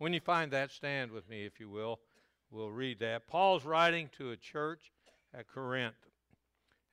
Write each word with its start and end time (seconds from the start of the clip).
When 0.00 0.14
you 0.14 0.20
find 0.20 0.50
that, 0.52 0.70
stand 0.70 1.10
with 1.10 1.28
me, 1.28 1.44
if 1.44 1.60
you 1.60 1.68
will. 1.68 2.00
We'll 2.50 2.70
read 2.70 3.00
that. 3.00 3.26
Paul's 3.26 3.66
writing 3.66 4.08
to 4.16 4.30
a 4.30 4.36
church 4.36 4.90
at 5.34 5.46
Corinth. 5.46 5.94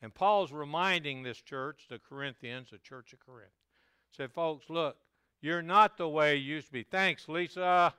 And 0.02 0.14
Paul's 0.14 0.52
reminding 0.52 1.24
this 1.24 1.38
church, 1.38 1.85
the 1.90 2.00
Corinthians, 2.00 2.70
the 2.70 2.78
church 2.80 3.14
of 3.14 3.25
Corinth, 3.25 3.54
said, 4.12 4.33
folks, 4.33 4.70
look, 4.70 4.98
you're 5.40 5.62
not 5.62 5.98
the 5.98 6.09
way 6.09 6.35
you 6.35 6.56
used 6.56 6.67
to 6.67 6.74
be. 6.74 6.83
Thanks, 6.83 7.30
Lisa. 7.30 7.93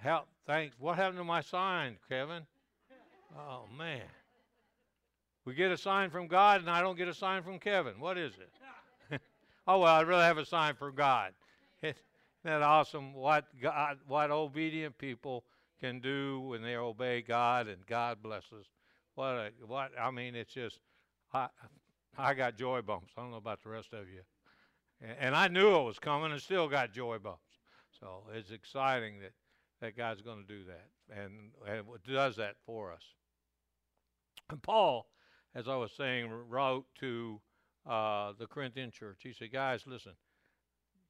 Help, 0.00 0.28
thanks. 0.46 0.76
What 0.78 0.94
happened 0.94 1.18
to 1.18 1.24
my 1.24 1.40
sign, 1.40 1.96
Kevin? 2.08 2.44
Oh, 3.36 3.64
man. 3.76 4.02
We 5.44 5.54
get 5.54 5.72
a 5.72 5.76
sign 5.76 6.08
from 6.08 6.28
God, 6.28 6.60
and 6.60 6.70
I 6.70 6.82
don't 6.82 6.96
get 6.96 7.08
a 7.08 7.14
sign 7.14 7.42
from 7.42 7.58
Kevin. 7.58 7.98
What 7.98 8.16
is 8.16 8.34
it? 8.38 9.20
oh, 9.66 9.80
well, 9.80 9.96
I'd 9.96 10.06
rather 10.06 10.22
have 10.22 10.38
a 10.38 10.46
sign 10.46 10.76
from 10.76 10.94
God. 10.94 11.32
that 12.44 12.62
awesome? 12.62 13.14
What 13.14 13.46
God, 13.60 13.98
what 14.06 14.30
obedient 14.30 14.98
people 14.98 15.44
can 15.80 16.00
do 16.00 16.40
when 16.40 16.62
they 16.62 16.76
obey 16.76 17.22
God, 17.22 17.68
and 17.68 17.84
God 17.86 18.22
blesses. 18.22 18.66
What 19.14 19.34
a, 19.34 19.50
what 19.66 19.90
I 20.00 20.10
mean, 20.10 20.34
it's 20.34 20.52
just 20.52 20.78
I 21.32 21.48
I 22.18 22.34
got 22.34 22.56
joy 22.56 22.82
bumps. 22.82 23.12
I 23.16 23.22
don't 23.22 23.30
know 23.30 23.36
about 23.36 23.62
the 23.62 23.70
rest 23.70 23.92
of 23.92 24.08
you, 24.08 24.20
and, 25.00 25.16
and 25.20 25.36
I 25.36 25.48
knew 25.48 25.74
it 25.76 25.84
was 25.84 25.98
coming, 25.98 26.32
and 26.32 26.40
still 26.40 26.68
got 26.68 26.92
joy 26.92 27.18
bumps. 27.18 27.40
So 27.98 28.24
it's 28.34 28.50
exciting 28.50 29.18
that 29.20 29.32
that 29.80 29.96
God's 29.96 30.22
going 30.22 30.42
to 30.42 30.46
do 30.46 30.64
that, 30.64 31.22
and 31.22 31.50
and 31.66 31.86
does 32.06 32.36
that 32.36 32.56
for 32.66 32.92
us. 32.92 33.02
And 34.50 34.62
Paul, 34.62 35.06
as 35.54 35.68
I 35.68 35.76
was 35.76 35.92
saying, 35.92 36.30
wrote 36.48 36.86
to 37.00 37.40
uh, 37.86 38.32
the 38.38 38.46
Corinthian 38.46 38.90
church. 38.90 39.20
He 39.22 39.32
said, 39.32 39.52
"Guys, 39.52 39.84
listen, 39.86 40.12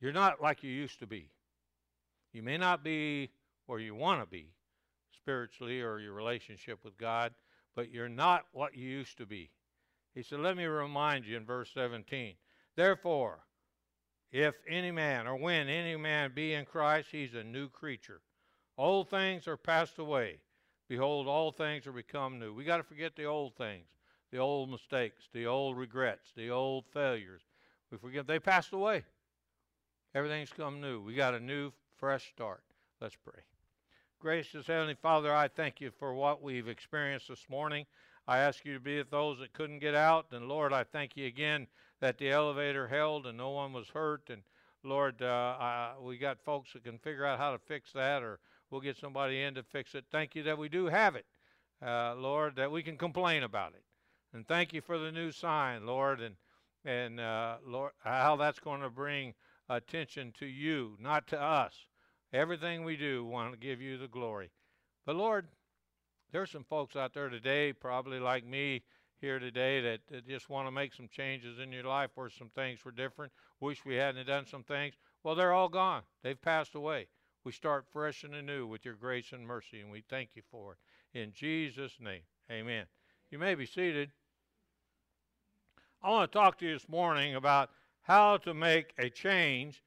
you're 0.01 0.13
not 0.13 0.41
like 0.41 0.63
you 0.63 0.71
used 0.71 0.99
to 1.01 1.07
be. 1.07 1.29
You 2.33 2.43
may 2.43 2.57
not 2.57 2.83
be 2.85 3.31
where 3.67 3.79
you 3.79 3.95
want 3.95 4.21
to 4.21 4.27
be, 4.27 4.53
spiritually 5.17 5.81
or 5.81 5.99
your 5.99 6.15
relationship 6.15 6.85
with 6.85 6.97
God, 6.97 7.33
but 7.75 7.91
you're 7.91 8.09
not 8.09 8.45
what 8.53 8.77
you 8.77 8.89
used 8.89 9.19
to 9.19 9.27
be. 9.27 9.51
He 10.15 10.23
said, 10.23 10.41
Let 10.41 10.57
me 10.57 10.65
remind 10.65 11.27
you 11.27 11.37
in 11.37 11.45
verse 11.45 11.71
17. 11.75 12.35
Therefore, 12.77 13.41
if 14.33 14.55
any 14.69 14.91
man 14.91 15.27
or 15.27 15.37
when 15.37 15.69
any 15.69 15.97
man 15.97 16.33
be 16.35 16.55
in 16.55 16.65
Christ, 16.65 17.09
he's 17.11 17.35
a 17.35 17.45
new 17.45 17.69
creature. 17.69 18.21
Old 18.79 19.11
things 19.11 19.47
are 19.47 19.57
passed 19.57 19.99
away. 19.99 20.39
Behold, 20.89 21.29
all 21.29 21.53
things 21.53 21.87
are 21.87 21.93
become 21.93 22.39
new. 22.39 22.55
We 22.55 22.65
got 22.65 22.79
to 22.79 22.83
forget 22.83 23.15
the 23.15 23.25
old 23.25 23.55
things, 23.57 23.87
the 24.33 24.39
old 24.39 24.71
mistakes, 24.71 25.29
the 25.33 25.47
old 25.47 25.77
regrets, 25.77 26.33
the 26.37 26.51
old 26.51 26.87
failures. 26.93 27.43
We 27.91 27.99
forget 27.99 28.27
they 28.27 28.39
passed 28.39 28.73
away. 28.73 29.05
Everything's 30.13 30.51
come 30.51 30.81
new. 30.81 31.01
We 31.01 31.15
got 31.15 31.35
a 31.35 31.41
new, 31.41 31.71
fresh 31.97 32.33
start. 32.35 32.63
Let's 33.01 33.15
pray. 33.15 33.43
Gracious 34.19 34.67
Heavenly 34.67 34.97
Father, 35.01 35.33
I 35.33 35.47
thank 35.47 35.81
you 35.81 35.93
for 35.99 36.15
what 36.15 36.43
we've 36.43 36.67
experienced 36.67 37.29
this 37.29 37.47
morning. 37.49 37.87
I 38.27 38.39
ask 38.39 38.65
you 38.65 38.75
to 38.75 38.81
be 38.81 38.99
with 38.99 39.11
those 39.11 39.39
that 39.39 39.53
couldn't 39.53 39.79
get 39.79 39.95
out. 39.95 40.27
And 40.33 40.49
Lord, 40.49 40.73
I 40.73 40.83
thank 40.83 41.17
you 41.17 41.27
again 41.27 41.69
that 42.01 42.19
the 42.19 42.29
elevator 42.29 42.89
held 42.89 43.27
and 43.27 43.39
no 43.39 43.51
one 43.51 43.73
was 43.73 43.89
hurt. 43.89 44.31
And 44.31 44.43
Lord, 44.83 45.23
uh, 45.23 45.57
I, 45.61 45.93
we 46.01 46.19
got 46.19 46.41
folks 46.41 46.73
that 46.73 46.83
can 46.83 46.99
figure 46.99 47.25
out 47.25 47.39
how 47.39 47.53
to 47.53 47.59
fix 47.59 47.93
that, 47.93 48.23
or 48.25 48.41
we'll 48.71 48.81
get 48.81 48.99
somebody 48.99 49.43
in 49.43 49.55
to 49.55 49.63
fix 49.63 49.95
it. 49.95 50.05
Thank 50.11 50.35
you 50.35 50.43
that 50.43 50.59
we 50.59 50.69
do 50.69 50.87
have 50.87 51.15
it, 51.15 51.27
uh, 51.87 52.17
Lord, 52.17 52.57
that 52.57 52.73
we 52.73 52.83
can 52.83 52.97
complain 52.97 53.45
about 53.45 53.75
it. 53.75 53.85
And 54.35 54.47
thank 54.49 54.73
you 54.73 54.81
for 54.81 54.99
the 54.99 55.13
new 55.13 55.31
sign, 55.31 55.87
Lord, 55.87 56.21
and 56.21 56.35
and 56.85 57.21
uh, 57.21 57.57
Lord, 57.65 57.93
how 58.03 58.37
that's 58.37 58.59
going 58.59 58.81
to 58.81 58.89
bring 58.89 59.35
attention 59.71 60.33
to 60.39 60.47
you, 60.47 60.97
not 61.01 61.29
to 61.29 61.41
us. 61.41 61.73
Everything 62.33 62.85
we 62.85 62.97
do, 62.97 63.25
we 63.25 63.31
want 63.31 63.53
to 63.53 63.59
give 63.59 63.81
you 63.81 63.97
the 63.97 64.09
glory. 64.09 64.51
But 65.07 65.17
Lord, 65.17 65.47
there's 66.33 66.51
some 66.51 66.65
folks 66.65 66.97
out 66.97 67.15
there 67.15 67.29
today, 67.29 67.73
probably 67.73 68.19
like 68.19 68.45
me 68.45 68.83
here 69.21 69.39
today, 69.39 69.81
that, 69.81 70.01
that 70.11 70.29
just 70.29 70.51
want 70.51 70.67
to 70.67 70.73
make 70.73 70.93
some 70.93 71.09
changes 71.09 71.59
in 71.59 71.73
your 71.73 71.85
life 71.85 72.11
where 72.15 72.31
some 72.31 72.51
things 72.55 72.85
were 72.85 72.91
different. 72.91 73.33
Wish 73.61 73.85
we 73.85 73.95
hadn't 73.95 74.27
done 74.27 74.47
some 74.47 74.63
things. 74.63 74.95
Well, 75.23 75.35
they're 75.35 75.53
all 75.53 75.69
gone. 75.69 76.03
They've 76.23 76.41
passed 76.41 76.75
away. 76.75 77.07
We 77.45 77.53
start 77.53 77.87
fresh 77.91 78.25
and 78.25 78.35
anew 78.35 78.67
with 78.67 78.85
your 78.85 78.95
grace 78.95 79.33
and 79.33 79.47
mercy, 79.47 79.81
and 79.81 79.91
we 79.91 80.03
thank 80.09 80.31
you 80.35 80.43
for 80.51 80.73
it. 80.73 81.19
In 81.19 81.33
Jesus' 81.33 81.97
name, 82.01 82.23
amen. 82.51 82.85
You 83.31 83.39
may 83.39 83.55
be 83.55 83.67
seated. 83.67 84.11
I 86.03 86.11
want 86.11 86.31
to 86.31 86.39
talk 86.39 86.59
to 86.59 86.67
you 86.67 86.73
this 86.73 86.89
morning 86.89 87.35
about 87.35 87.71
how 88.03 88.37
to 88.39 88.55
make 88.55 88.93
a 88.99 89.11
change 89.11 89.83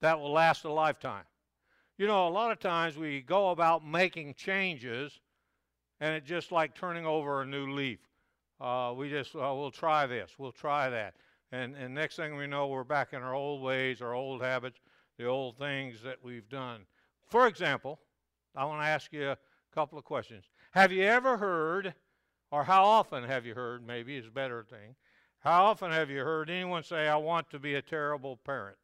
that 0.00 0.18
will 0.18 0.32
last 0.32 0.64
a 0.64 0.72
lifetime. 0.72 1.24
You 1.98 2.06
know, 2.06 2.28
a 2.28 2.30
lot 2.30 2.52
of 2.52 2.58
times 2.58 2.96
we 2.96 3.22
go 3.22 3.50
about 3.50 3.86
making 3.86 4.34
changes 4.34 5.18
and 6.00 6.14
it's 6.14 6.28
just 6.28 6.52
like 6.52 6.74
turning 6.74 7.06
over 7.06 7.42
a 7.42 7.46
new 7.46 7.72
leaf. 7.72 7.98
Uh, 8.60 8.92
we 8.96 9.08
just, 9.08 9.34
uh, 9.34 9.52
we'll 9.54 9.70
try 9.70 10.06
this, 10.06 10.32
we'll 10.38 10.52
try 10.52 10.90
that. 10.90 11.14
And, 11.52 11.74
and 11.76 11.94
next 11.94 12.16
thing 12.16 12.36
we 12.36 12.46
know, 12.46 12.66
we're 12.66 12.84
back 12.84 13.12
in 13.12 13.22
our 13.22 13.34
old 13.34 13.62
ways, 13.62 14.02
our 14.02 14.14
old 14.14 14.42
habits, 14.42 14.80
the 15.18 15.26
old 15.26 15.56
things 15.58 16.02
that 16.02 16.16
we've 16.22 16.48
done. 16.48 16.82
For 17.28 17.46
example, 17.46 18.00
I 18.54 18.64
want 18.64 18.82
to 18.82 18.86
ask 18.86 19.12
you 19.12 19.30
a 19.30 19.38
couple 19.74 19.98
of 19.98 20.04
questions. 20.04 20.44
Have 20.72 20.92
you 20.92 21.04
ever 21.04 21.36
heard, 21.36 21.94
or 22.50 22.64
how 22.64 22.84
often 22.84 23.24
have 23.24 23.46
you 23.46 23.54
heard, 23.54 23.86
maybe 23.86 24.16
is 24.16 24.26
a 24.26 24.30
better 24.30 24.64
thing, 24.64 24.94
how 25.46 25.66
often 25.66 25.92
have 25.92 26.10
you 26.10 26.24
heard 26.24 26.50
anyone 26.50 26.82
say, 26.82 27.06
I 27.06 27.14
want 27.14 27.48
to 27.50 27.60
be 27.60 27.76
a 27.76 27.82
terrible 27.82 28.36
parent? 28.36 28.76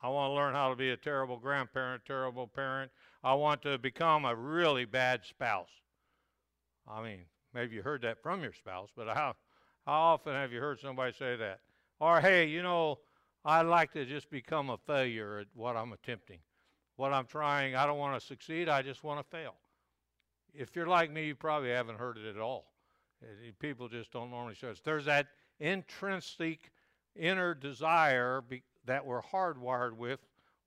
I 0.00 0.08
want 0.08 0.30
to 0.30 0.34
learn 0.34 0.54
how 0.54 0.70
to 0.70 0.74
be 0.74 0.88
a 0.90 0.96
terrible 0.96 1.36
grandparent, 1.36 2.06
terrible 2.06 2.46
parent. 2.46 2.90
I 3.22 3.34
want 3.34 3.60
to 3.62 3.76
become 3.76 4.24
a 4.24 4.34
really 4.34 4.86
bad 4.86 5.20
spouse. 5.22 5.68
I 6.88 7.02
mean, 7.02 7.18
maybe 7.52 7.76
you 7.76 7.82
heard 7.82 8.00
that 8.02 8.22
from 8.22 8.42
your 8.42 8.54
spouse, 8.54 8.88
but 8.96 9.06
how, 9.08 9.34
how 9.84 10.00
often 10.00 10.32
have 10.32 10.50
you 10.50 10.60
heard 10.60 10.80
somebody 10.80 11.12
say 11.12 11.36
that? 11.36 11.60
Or, 12.00 12.22
hey, 12.22 12.46
you 12.46 12.62
know, 12.62 13.00
I'd 13.44 13.66
like 13.66 13.92
to 13.92 14.06
just 14.06 14.30
become 14.30 14.70
a 14.70 14.78
failure 14.78 15.40
at 15.40 15.48
what 15.52 15.76
I'm 15.76 15.92
attempting. 15.92 16.38
What 16.96 17.12
I'm 17.12 17.26
trying, 17.26 17.76
I 17.76 17.84
don't 17.86 17.98
want 17.98 18.18
to 18.18 18.26
succeed, 18.26 18.70
I 18.70 18.80
just 18.80 19.04
want 19.04 19.20
to 19.20 19.36
fail. 19.36 19.56
If 20.54 20.74
you're 20.74 20.86
like 20.86 21.12
me, 21.12 21.26
you 21.26 21.34
probably 21.34 21.68
haven't 21.68 21.98
heard 21.98 22.16
it 22.16 22.34
at 22.34 22.40
all. 22.40 22.73
People 23.58 23.88
just 23.88 24.12
don't 24.12 24.30
normally 24.30 24.54
show 24.54 24.68
it. 24.68 24.80
There's 24.84 25.04
that 25.06 25.28
intrinsic 25.60 26.70
inner 27.16 27.54
desire 27.54 28.42
that 28.86 29.04
we're 29.04 29.22
hardwired 29.22 29.96
with 29.96 30.20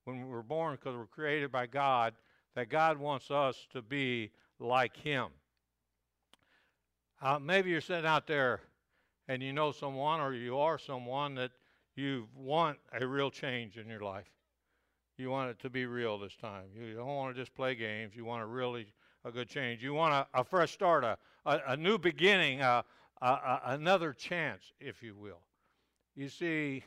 when 0.06 0.26
we 0.26 0.30
were 0.30 0.44
born 0.44 0.76
because 0.76 0.96
we're 0.96 1.06
created 1.06 1.52
by 1.52 1.68
God, 1.68 2.14
that 2.56 2.70
God 2.70 2.98
wants 2.98 3.30
us 3.30 3.68
to 3.72 3.82
be 3.82 4.32
like 4.60 4.96
Him. 4.96 5.28
Uh, 7.22 7.40
maybe 7.40 7.70
you're 7.70 7.82
sitting 7.82 8.06
out 8.06 8.28
there 8.28 8.62
and 9.28 9.44
you 9.44 9.52
know 9.52 9.72
someone 9.72 10.20
or 10.20 10.34
you 10.34 10.58
are 10.58 10.78
someone 10.78 11.36
that 11.36 11.52
you 11.96 12.28
want 12.36 12.78
a 13.00 13.06
real 13.06 13.30
change 13.30 13.78
in 13.78 13.88
your 13.90 14.02
life. 14.02 14.32
You 15.18 15.32
want 15.32 15.50
it 15.50 15.60
to 15.60 15.70
be 15.70 15.88
real 15.88 16.20
this 16.20 16.36
time. 16.36 16.66
You 16.76 16.94
don't 16.94 17.08
want 17.08 17.36
to 17.36 17.42
just 17.42 17.56
play 17.56 17.74
games. 17.74 18.16
You 18.16 18.24
want 18.24 18.44
to 18.44 18.46
really 18.46 18.94
a 19.28 19.32
good 19.32 19.50
change. 19.50 19.84
You 19.84 19.94
want 19.94 20.14
a, 20.14 20.40
a 20.40 20.44
fresh 20.44 20.72
start, 20.72 21.04
a, 21.04 21.18
a, 21.46 21.60
a 21.70 21.78
new 21.78 21.98
beginning, 21.98 22.62
a, 22.62 22.84
another 23.22 24.14
chance, 24.14 24.72
if 24.80 25.04
you 25.04 25.16
will. 25.16 25.42
You 26.16 26.30
see, 26.30 26.84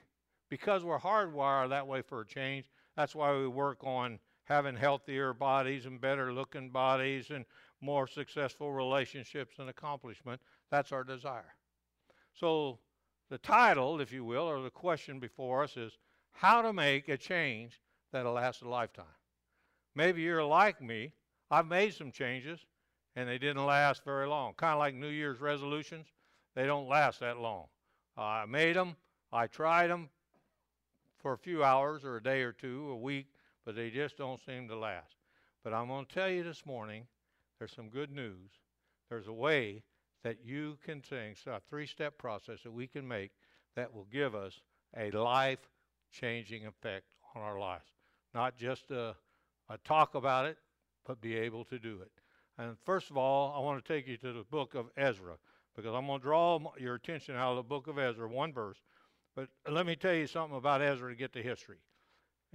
because 0.48 0.84
we're 0.84 0.98
hardwired 0.98 1.70
that 1.70 1.86
way 1.86 2.02
for 2.02 2.22
a 2.22 2.26
change, 2.26 2.66
that's 2.96 3.14
why 3.14 3.36
we 3.36 3.46
work 3.46 3.84
on 3.84 4.18
having 4.44 4.76
healthier 4.76 5.32
bodies 5.32 5.86
and 5.86 6.00
better 6.00 6.32
looking 6.32 6.70
bodies 6.70 7.30
and 7.30 7.44
more 7.80 8.06
successful 8.06 8.72
relationships 8.72 9.56
and 9.58 9.68
accomplishment. 9.68 10.40
That's 10.70 10.92
our 10.92 11.04
desire. 11.04 11.54
So, 12.34 12.78
the 13.30 13.38
title, 13.38 14.00
if 14.00 14.12
you 14.12 14.24
will, 14.24 14.42
or 14.42 14.60
the 14.60 14.70
question 14.70 15.20
before 15.20 15.62
us 15.62 15.76
is 15.76 15.98
how 16.32 16.62
to 16.62 16.72
make 16.72 17.08
a 17.08 17.16
change 17.16 17.80
that'll 18.12 18.32
last 18.32 18.62
a 18.62 18.68
lifetime. 18.68 19.04
Maybe 19.94 20.22
you're 20.22 20.44
like 20.44 20.82
me. 20.82 21.12
I've 21.50 21.66
made 21.66 21.94
some 21.94 22.12
changes 22.12 22.60
and 23.16 23.28
they 23.28 23.38
didn't 23.38 23.66
last 23.66 24.04
very 24.04 24.28
long. 24.28 24.54
Kind 24.54 24.72
of 24.74 24.78
like 24.78 24.94
New 24.94 25.08
Year's 25.08 25.41
resolutions, 25.41 26.06
they 26.54 26.66
don't 26.66 26.88
last 26.88 27.20
that 27.20 27.38
long. 27.38 27.66
Uh, 28.16 28.22
I 28.22 28.47
made 28.47 28.76
them, 28.76 28.97
I 29.32 29.47
tried 29.47 29.88
them, 29.88 30.08
for 31.18 31.32
a 31.32 31.38
few 31.38 31.62
hours 31.62 32.04
or 32.04 32.16
a 32.16 32.22
day 32.22 32.42
or 32.42 32.52
two, 32.52 32.88
a 32.91 32.97
week, 32.97 33.26
but 33.64 33.76
they 33.76 33.91
just 33.91 34.16
don't 34.16 34.41
seem 34.44 34.68
to 34.68 34.76
last. 34.76 35.16
But 35.62 35.74
I'm 35.74 35.88
going 35.88 36.06
to 36.06 36.14
tell 36.14 36.30
you 36.30 36.42
this 36.42 36.64
morning 36.64 37.04
there's 37.58 37.72
some 37.72 37.88
good 37.88 38.10
news. 38.10 38.50
There's 39.10 39.26
a 39.26 39.32
way 39.32 39.82
that 40.24 40.38
you 40.44 40.78
can 40.84 41.00
think, 41.00 41.36
a 41.46 41.60
three 41.68 41.86
step 41.86 42.16
process 42.16 42.60
that 42.64 42.72
we 42.72 42.86
can 42.86 43.06
make 43.06 43.32
that 43.76 43.94
will 43.94 44.06
give 44.10 44.34
us 44.34 44.60
a 44.96 45.10
life 45.10 45.68
changing 46.10 46.66
effect 46.66 47.04
on 47.34 47.42
our 47.42 47.58
lives. 47.58 47.84
Not 48.34 48.56
just 48.56 48.91
a, 48.91 49.14
a 49.68 49.78
talk 49.84 50.14
about 50.14 50.46
it, 50.46 50.56
but 51.06 51.20
be 51.20 51.36
able 51.36 51.64
to 51.66 51.78
do 51.78 52.00
it. 52.02 52.10
And 52.58 52.76
first 52.84 53.10
of 53.10 53.16
all, 53.16 53.54
I 53.56 53.60
want 53.64 53.82
to 53.82 53.92
take 53.92 54.06
you 54.06 54.16
to 54.18 54.32
the 54.32 54.44
book 54.44 54.74
of 54.74 54.86
Ezra 54.97 55.36
because 55.74 55.94
I'm 55.94 56.06
going 56.06 56.20
to 56.20 56.24
draw 56.24 56.58
your 56.78 56.97
attention 56.97 57.36
out 57.36 57.52
of 57.52 57.56
the 57.56 57.62
book 57.62 57.86
of 57.86 57.98
Ezra, 57.98 58.28
one 58.28 58.52
verse, 58.52 58.76
but 59.34 59.48
let 59.68 59.86
me 59.86 59.97
tell 59.97 60.14
you 60.14 60.26
something 60.26 60.56
about 60.56 60.82
Ezra 60.82 61.10
to 61.10 61.16
get 61.16 61.32
the 61.32 61.42
history. 61.42 61.78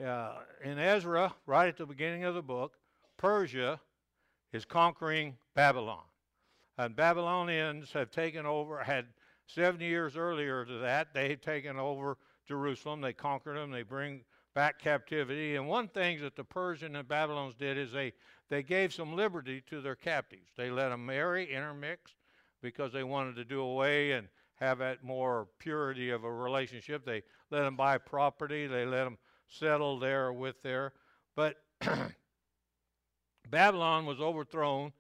uh, 0.04 0.40
in 0.64 0.78
Ezra, 0.78 1.34
right 1.46 1.70
at 1.70 1.78
the 1.78 1.86
beginning 1.86 2.26
of 2.26 2.36
the 2.36 2.42
book, 2.42 2.78
Persia 3.18 3.80
is 4.52 4.66
conquering 4.66 5.38
Babylon. 5.56 6.04
And 6.78 6.96
Babylonians 6.96 7.94
have 7.94 8.12
taken 8.12 8.46
over, 8.46 8.84
had 8.84 9.06
70 9.48 9.86
years 9.86 10.18
earlier 10.18 10.66
to 10.66 10.80
that, 10.80 11.14
they 11.14 11.30
had 11.30 11.42
taken 11.42 11.78
over 11.80 12.18
Jerusalem. 12.48 13.02
They 13.02 13.14
conquered 13.14 13.58
them. 13.58 13.72
They 13.72 13.84
bring 13.84 14.22
back 14.56 14.80
captivity. 14.80 15.56
And 15.56 15.68
one 15.68 15.90
thing 15.90 16.22
that 16.22 16.36
the 16.36 16.44
Persian 16.44 16.96
and 16.96 17.08
Babylons 17.08 17.54
did 17.54 17.78
is 17.78 17.92
they, 17.92 18.14
they 18.50 18.64
gave 18.64 18.94
some 18.94 19.16
liberty 19.16 19.62
to 19.70 19.82
their 19.82 19.96
captives. 19.96 20.50
They 20.58 20.72
let 20.72 20.90
them 20.90 21.06
marry, 21.06 21.54
intermix, 21.54 22.16
because 22.62 22.92
they 22.92 23.04
wanted 23.04 23.36
to 23.36 23.46
do 23.46 23.62
away 23.62 24.14
and 24.14 24.28
have 24.56 24.80
that 24.80 25.04
more 25.04 25.50
purity 25.60 26.10
of 26.10 26.24
a 26.24 26.32
relationship. 26.32 27.06
They 27.06 27.22
let 27.52 27.64
them 27.64 27.76
buy 27.76 27.98
property. 27.98 28.66
They 28.66 28.86
let 28.86 29.04
them 29.04 29.18
settle 29.48 30.00
there 30.00 30.34
with 30.34 30.62
there. 30.64 30.94
But 31.36 31.58
Babylon 33.50 34.06
was 34.06 34.20
overthrown 34.20 34.94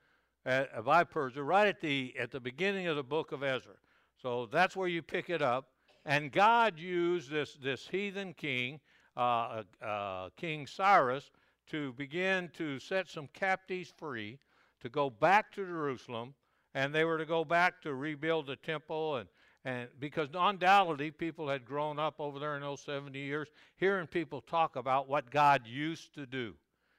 at, 0.46 0.84
by 0.84 1.04
Persia 1.04 1.42
right 1.42 1.68
at 1.68 1.82
the 1.82 2.14
at 2.20 2.32
the 2.32 2.40
beginning 2.40 2.88
of 2.88 2.96
the 2.96 3.04
book 3.04 3.32
of 3.32 3.44
Ezra. 3.44 3.74
So 4.22 4.48
that's 4.52 4.76
where 4.76 4.88
you 4.88 5.02
pick 5.02 5.30
it 5.30 5.42
up. 5.42 5.70
And 6.06 6.32
God 6.32 6.78
used 6.78 7.32
this 7.32 7.58
this 7.62 7.88
heathen 7.88 8.34
king, 8.34 8.80
uh, 9.18 9.64
uh, 9.82 10.30
King 10.38 10.68
Cyrus, 10.68 11.32
to 11.68 11.94
begin 11.94 12.50
to 12.58 12.80
set 12.80 13.10
some 13.10 13.28
captives 13.34 13.94
free, 13.98 14.38
to 14.82 14.90
go 14.90 15.10
back 15.10 15.52
to 15.54 15.66
Jerusalem, 15.66 16.34
and 16.74 16.94
they 16.94 17.06
were 17.06 17.18
to 17.18 17.26
go 17.26 17.44
back 17.44 17.82
to 17.82 17.94
rebuild 17.94 18.48
the 18.48 18.56
temple 18.58 19.18
and 19.18 19.30
and 19.66 19.88
because 20.00 20.30
undoubtedly 20.36 21.10
people 21.10 21.50
had 21.50 21.66
grown 21.66 21.98
up 21.98 22.20
over 22.20 22.38
there 22.38 22.56
in 22.56 22.62
those 22.62 22.82
70 22.82 23.18
years 23.18 23.48
hearing 23.78 24.06
people 24.06 24.42
talk 24.42 24.76
about 24.76 25.10
what 25.10 25.32
God 25.32 25.66
used 25.66 26.14
to 26.14 26.28
do. 26.28 26.54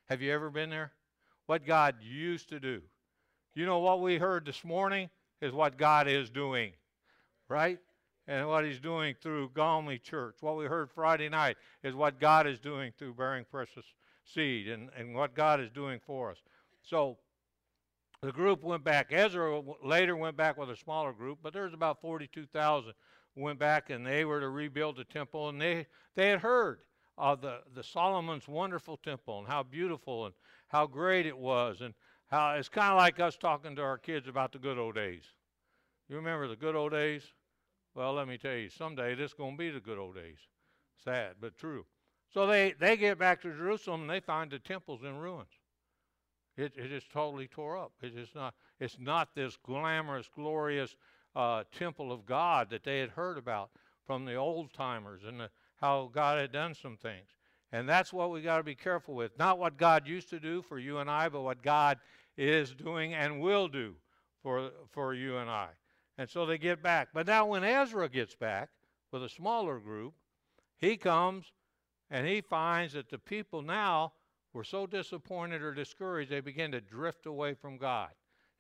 Have 0.07 0.21
you 0.21 0.33
ever 0.33 0.51
been 0.51 0.69
there? 0.69 0.93
What 1.47 1.65
God 1.65 1.95
used 2.03 2.49
to 2.49 2.59
do. 2.59 2.83
You 3.55 3.67
know 3.67 3.79
what 3.79 4.01
we 4.01 4.19
heard 4.19 4.45
this 4.45 4.65
morning 4.65 5.09
is 5.41 5.53
what 5.53 5.79
God 5.79 6.09
is 6.09 6.29
doing, 6.29 6.73
right? 7.49 7.79
And 8.29 8.49
what 8.49 8.65
He's 8.65 8.81
doing 8.81 9.15
through 9.21 9.51
Galway 9.55 9.99
Church. 9.99 10.37
What 10.41 10.57
we 10.57 10.67
heard 10.67 10.91
Friday 10.91 11.29
night 11.29 11.57
is 11.83 11.95
what 11.95 12.21
God 12.21 12.47
is 12.47 12.59
doing 12.59 12.93
through 12.99 13.15
bearing 13.15 13.45
precious 13.51 13.85
seed 14.25 14.69
and, 14.69 14.91
and 14.97 15.15
what 15.15 15.35
God 15.35 15.61
is 15.61 15.71
doing 15.71 16.01
for 16.05 16.31
us. 16.31 16.39
So 16.83 17.19
the 18.23 18.33
group 18.33 18.63
went 18.63 18.83
back. 18.83 19.09
Ezra 19.11 19.63
later 19.85 20.17
went 20.17 20.37
back 20.37 20.57
with 20.57 20.71
a 20.71 20.77
smaller 20.77 21.13
group, 21.13 21.39
but 21.43 21.53
there's 21.53 21.75
about 21.75 22.01
42,000 22.01 22.93
went 23.37 23.59
back 23.59 23.91
and 23.91 24.05
they 24.07 24.25
were 24.25 24.41
to 24.41 24.49
rebuild 24.49 24.97
the 24.97 25.05
temple. 25.05 25.51
And 25.51 25.61
they, 25.61 25.87
they 26.15 26.31
had 26.31 26.41
heard 26.41 26.81
of 27.19 27.43
the, 27.43 27.61
the 27.75 27.83
Solomon's 27.83 28.49
wonderful 28.49 28.97
temple 28.97 29.39
and 29.39 29.47
how 29.47 29.63
beautiful 29.63 30.27
and 30.27 30.35
how 30.69 30.87
great 30.87 31.27
it 31.27 31.37
was. 31.37 31.81
And 31.83 31.95
how 32.29 32.55
it's 32.55 32.69
kind 32.69 32.93
of 32.93 32.99
like 32.99 33.21
us 33.21 33.37
talking 33.37 33.77
to 33.77 33.83
our 33.83 33.99
kids 33.99 34.29
about 34.29 34.53
the 34.53 34.59
good 34.59 34.79
old 34.79 34.95
days. 34.95 35.23
You 36.09 36.17
remember 36.17 36.49
the 36.49 36.57
good 36.57 36.75
old 36.75 36.93
days? 36.93 37.23
Well, 37.97 38.13
let 38.13 38.29
me 38.29 38.37
tell 38.37 38.53
you, 38.53 38.69
someday 38.69 39.15
this 39.15 39.31
is 39.31 39.35
going 39.35 39.53
to 39.53 39.59
be 39.59 39.71
the 39.71 39.81
good 39.81 39.97
old 39.97 40.17
days. 40.17 40.37
Sad, 41.03 41.37
but 41.41 41.57
true. 41.57 41.87
So 42.33 42.47
they, 42.47 42.75
they 42.79 42.99
get 42.99 43.19
back 43.19 43.41
to 43.41 43.57
Jerusalem 43.57 44.03
and 44.03 44.11
they 44.11 44.21
find 44.21 44.51
the 44.51 44.59
temple's 44.59 45.03
in 45.03 45.17
ruins. 45.17 45.49
It, 46.59 46.75
it 46.77 46.93
is 46.93 47.05
totally 47.11 47.49
tore 47.49 47.79
up. 47.79 47.93
It 48.03 48.15
is 48.15 48.29
not, 48.35 48.55
it's 48.81 48.99
not 49.01 49.35
this 49.35 49.57
glamorous, 49.57 50.29
glorious 50.35 50.95
uh, 51.35 51.65
temple 51.73 52.13
of 52.13 52.27
God 52.27 52.69
that 52.69 52.85
they 52.85 52.99
had 52.99 53.11
heard 53.11 53.39
about 53.39 53.71
from 54.07 54.27
the 54.27 54.35
old 54.35 54.75
timers 54.75 55.23
and 55.27 55.41
the, 55.41 55.51
how 55.81 56.11
God 56.13 56.39
had 56.39 56.53
done 56.53 56.75
some 56.75 56.99
things. 56.99 57.29
And 57.73 57.89
that's 57.89 58.13
what 58.13 58.31
we 58.31 58.43
got 58.43 58.59
to 58.59 58.63
be 58.63 58.75
careful 58.75 59.15
with. 59.15 59.39
Not 59.39 59.59
what 59.59 59.79
God 59.79 60.07
used 60.07 60.29
to 60.31 60.39
do 60.39 60.61
for 60.61 60.79
you 60.79 60.99
and 60.99 61.09
I, 61.09 61.31
but 61.31 61.41
what 61.41 61.63
God 61.63 61.99
is 62.37 62.75
doing 62.75 63.15
and 63.15 63.41
will 63.41 63.69
do 63.69 63.95
for, 64.43 64.71
for 64.93 65.15
you 65.15 65.39
and 65.39 65.49
I. 65.49 65.69
And 66.19 66.29
so 66.29 66.47
they 66.47 66.59
get 66.59 66.83
back. 66.83 67.09
But 67.13 67.27
now, 67.27 67.47
when 67.47 67.65
Ezra 67.65 68.09
gets 68.09 68.35
back 68.35 68.71
with 69.13 69.23
a 69.23 69.29
smaller 69.29 69.79
group, 69.79 70.15
he 70.79 70.97
comes 70.97 71.53
and 72.11 72.27
he 72.27 72.41
finds 72.41 72.93
that 72.95 73.11
the 73.11 73.19
people 73.19 73.63
now 73.63 74.13
were 74.53 74.65
so 74.65 74.87
disappointed 74.87 75.61
or 75.61 75.75
discouraged, 75.75 76.31
they 76.31 76.41
began 76.41 76.73
to 76.73 76.81
drift 76.81 77.27
away 77.27 77.55
from 77.55 77.77
God. 77.77 78.11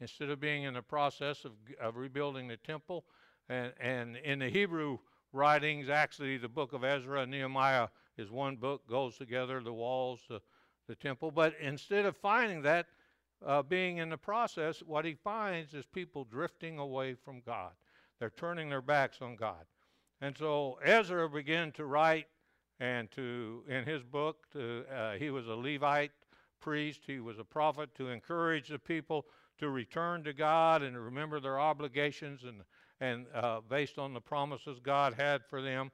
Instead 0.01 0.29
of 0.29 0.39
being 0.39 0.65
in 0.65 0.75
the 0.75 0.83
process 0.83 1.47
of, 1.47 1.53
of 1.81 1.97
rebuilding 1.97 2.49
the 2.49 2.59
temple, 2.59 3.05
and, 3.49 3.73
and 3.81 4.17
in 4.19 4.41
the 4.41 4.49
Hebrew 4.49 4.99
writings, 5.33 5.89
actually, 5.89 6.37
the 6.37 6.49
book 6.49 6.75
of 6.75 6.85
Ezra 6.85 7.23
and 7.23 7.31
Nehemiah 7.31 7.89
is 8.19 8.31
one 8.31 8.57
book, 8.57 8.87
goes 8.89 9.17
together, 9.17 9.63
the 9.63 9.73
walls, 9.73 10.21
the, 10.29 10.41
the 10.87 10.95
temple. 10.95 11.31
But 11.31 11.55
instead 11.61 12.05
of 12.05 12.17
finding 12.17 12.61
that, 12.63 12.87
uh, 13.45 13.63
being 13.63 13.99
in 13.99 14.11
the 14.11 14.17
process, 14.17 14.81
what 14.81 15.05
he 15.05 15.15
finds 15.15 15.75
is 15.75 15.85
people 15.87 16.25
drifting 16.25 16.79
away 16.79 17.15
from 17.15 17.41
God. 17.45 17.73
They're 18.19 18.31
turning 18.31 18.69
their 18.71 18.83
backs 18.83 19.21
on 19.21 19.37
God. 19.37 19.67
And 20.21 20.37
so 20.37 20.79
Ezra 20.83 21.29
began 21.29 21.73
to 21.73 21.85
write 21.85 22.27
and 22.81 23.11
to 23.13 23.63
in 23.69 23.85
his 23.85 24.03
book 24.03 24.47
to, 24.53 24.85
uh, 24.95 25.13
he 25.15 25.31
was 25.31 25.47
a 25.47 25.55
levite 25.55 26.13
priest 26.61 27.03
he 27.07 27.21
was 27.21 27.39
a 27.39 27.45
prophet 27.45 27.95
to 27.95 28.09
encourage 28.09 28.69
the 28.69 28.79
people 28.79 29.27
to 29.59 29.71
return 29.71 30.23
to 30.25 30.33
god 30.33 30.83
and 30.83 30.99
remember 30.99 31.41
their 31.41 31.59
obligations 31.59 32.45
and 32.45 32.63
and 33.01 33.27
uh, 33.35 33.61
based 33.69 33.99
on 33.99 34.13
the 34.13 34.21
promises 34.21 34.79
god 34.83 35.15
had 35.15 35.45
for 35.45 35.63
them 35.63 35.91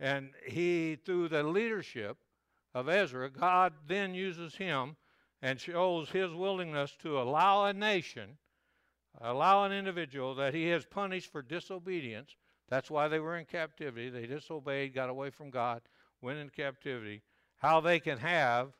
and 0.00 0.30
he 0.46 0.96
through 1.04 1.28
the 1.28 1.42
leadership 1.42 2.18
of 2.74 2.88
ezra 2.88 3.30
god 3.30 3.72
then 3.86 4.14
uses 4.14 4.54
him 4.54 4.96
and 5.40 5.60
shows 5.60 6.10
his 6.10 6.32
willingness 6.32 6.96
to 7.00 7.20
allow 7.20 7.64
a 7.64 7.72
nation 7.72 8.38
allow 9.20 9.64
an 9.64 9.72
individual 9.72 10.34
that 10.34 10.54
he 10.54 10.68
has 10.68 10.84
punished 10.84 11.30
for 11.30 11.42
disobedience 11.42 12.36
that's 12.68 12.90
why 12.90 13.08
they 13.08 13.18
were 13.18 13.36
in 13.36 13.44
captivity 13.44 14.10
they 14.10 14.26
disobeyed 14.26 14.94
got 14.94 15.08
away 15.08 15.30
from 15.30 15.50
god 15.50 15.82
went 16.20 16.38
in 16.38 16.50
captivity, 16.50 17.22
how 17.58 17.80
they 17.80 18.00
can 18.00 18.18
have 18.18 18.72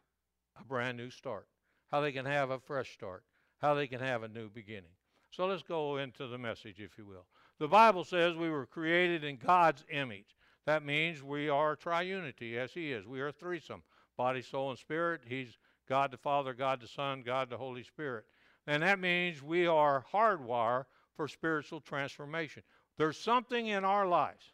a 0.61 0.65
brand 0.65 0.97
new 0.97 1.11
start, 1.11 1.47
how 1.91 2.01
they 2.01 2.13
can 2.13 2.27
have 2.27 2.51
a 2.51 2.59
fresh 2.59 2.93
start, 2.93 3.25
how 3.59 3.75
they 3.75 3.87
can 3.87 4.01
have 4.01 4.23
a 4.23 4.29
new 4.29 4.49
beginning. 4.49 4.91
So 5.31 5.47
let's 5.47 5.63
go 5.63 5.99
into 5.99 6.27
the 6.27 6.39
message, 6.39 6.81
if 6.81 6.97
you 6.99 7.07
will. 7.07 7.27
The 7.59 7.69
Bible 7.69 8.05
says 8.05 8.35
we 8.35 8.51
were 8.51 8.67
created 8.67 9.25
in 9.25 9.37
God's 9.37 9.85
image. 9.91 10.37
That 10.65 10.85
means 10.85 11.23
we 11.23 11.49
are 11.49 11.77
triunity 11.77 12.57
as 12.57 12.73
He 12.73 12.93
is. 12.93 13.07
We 13.07 13.21
are 13.21 13.33
threesome 13.33 13.83
body, 14.17 14.43
soul, 14.43 14.71
and 14.71 14.79
spirit. 14.79 15.21
He's 15.27 15.57
God 15.89 16.11
the 16.11 16.17
Father, 16.17 16.55
God 16.55 16.81
the 16.81 16.89
Son, 16.89 17.23
God 17.23 17.51
the 17.51 17.57
Holy 17.57 17.83
Spirit. 17.83 18.25
And 18.67 18.83
that 18.83 19.01
means 19.01 19.43
we 19.43 19.67
are 19.67 20.05
hardwired 20.13 20.85
for 21.17 21.29
spiritual 21.29 21.81
transformation. 21.81 22.63
There's 22.97 23.19
something 23.19 23.69
in 23.69 23.85
our 23.85 24.07
lives 24.07 24.53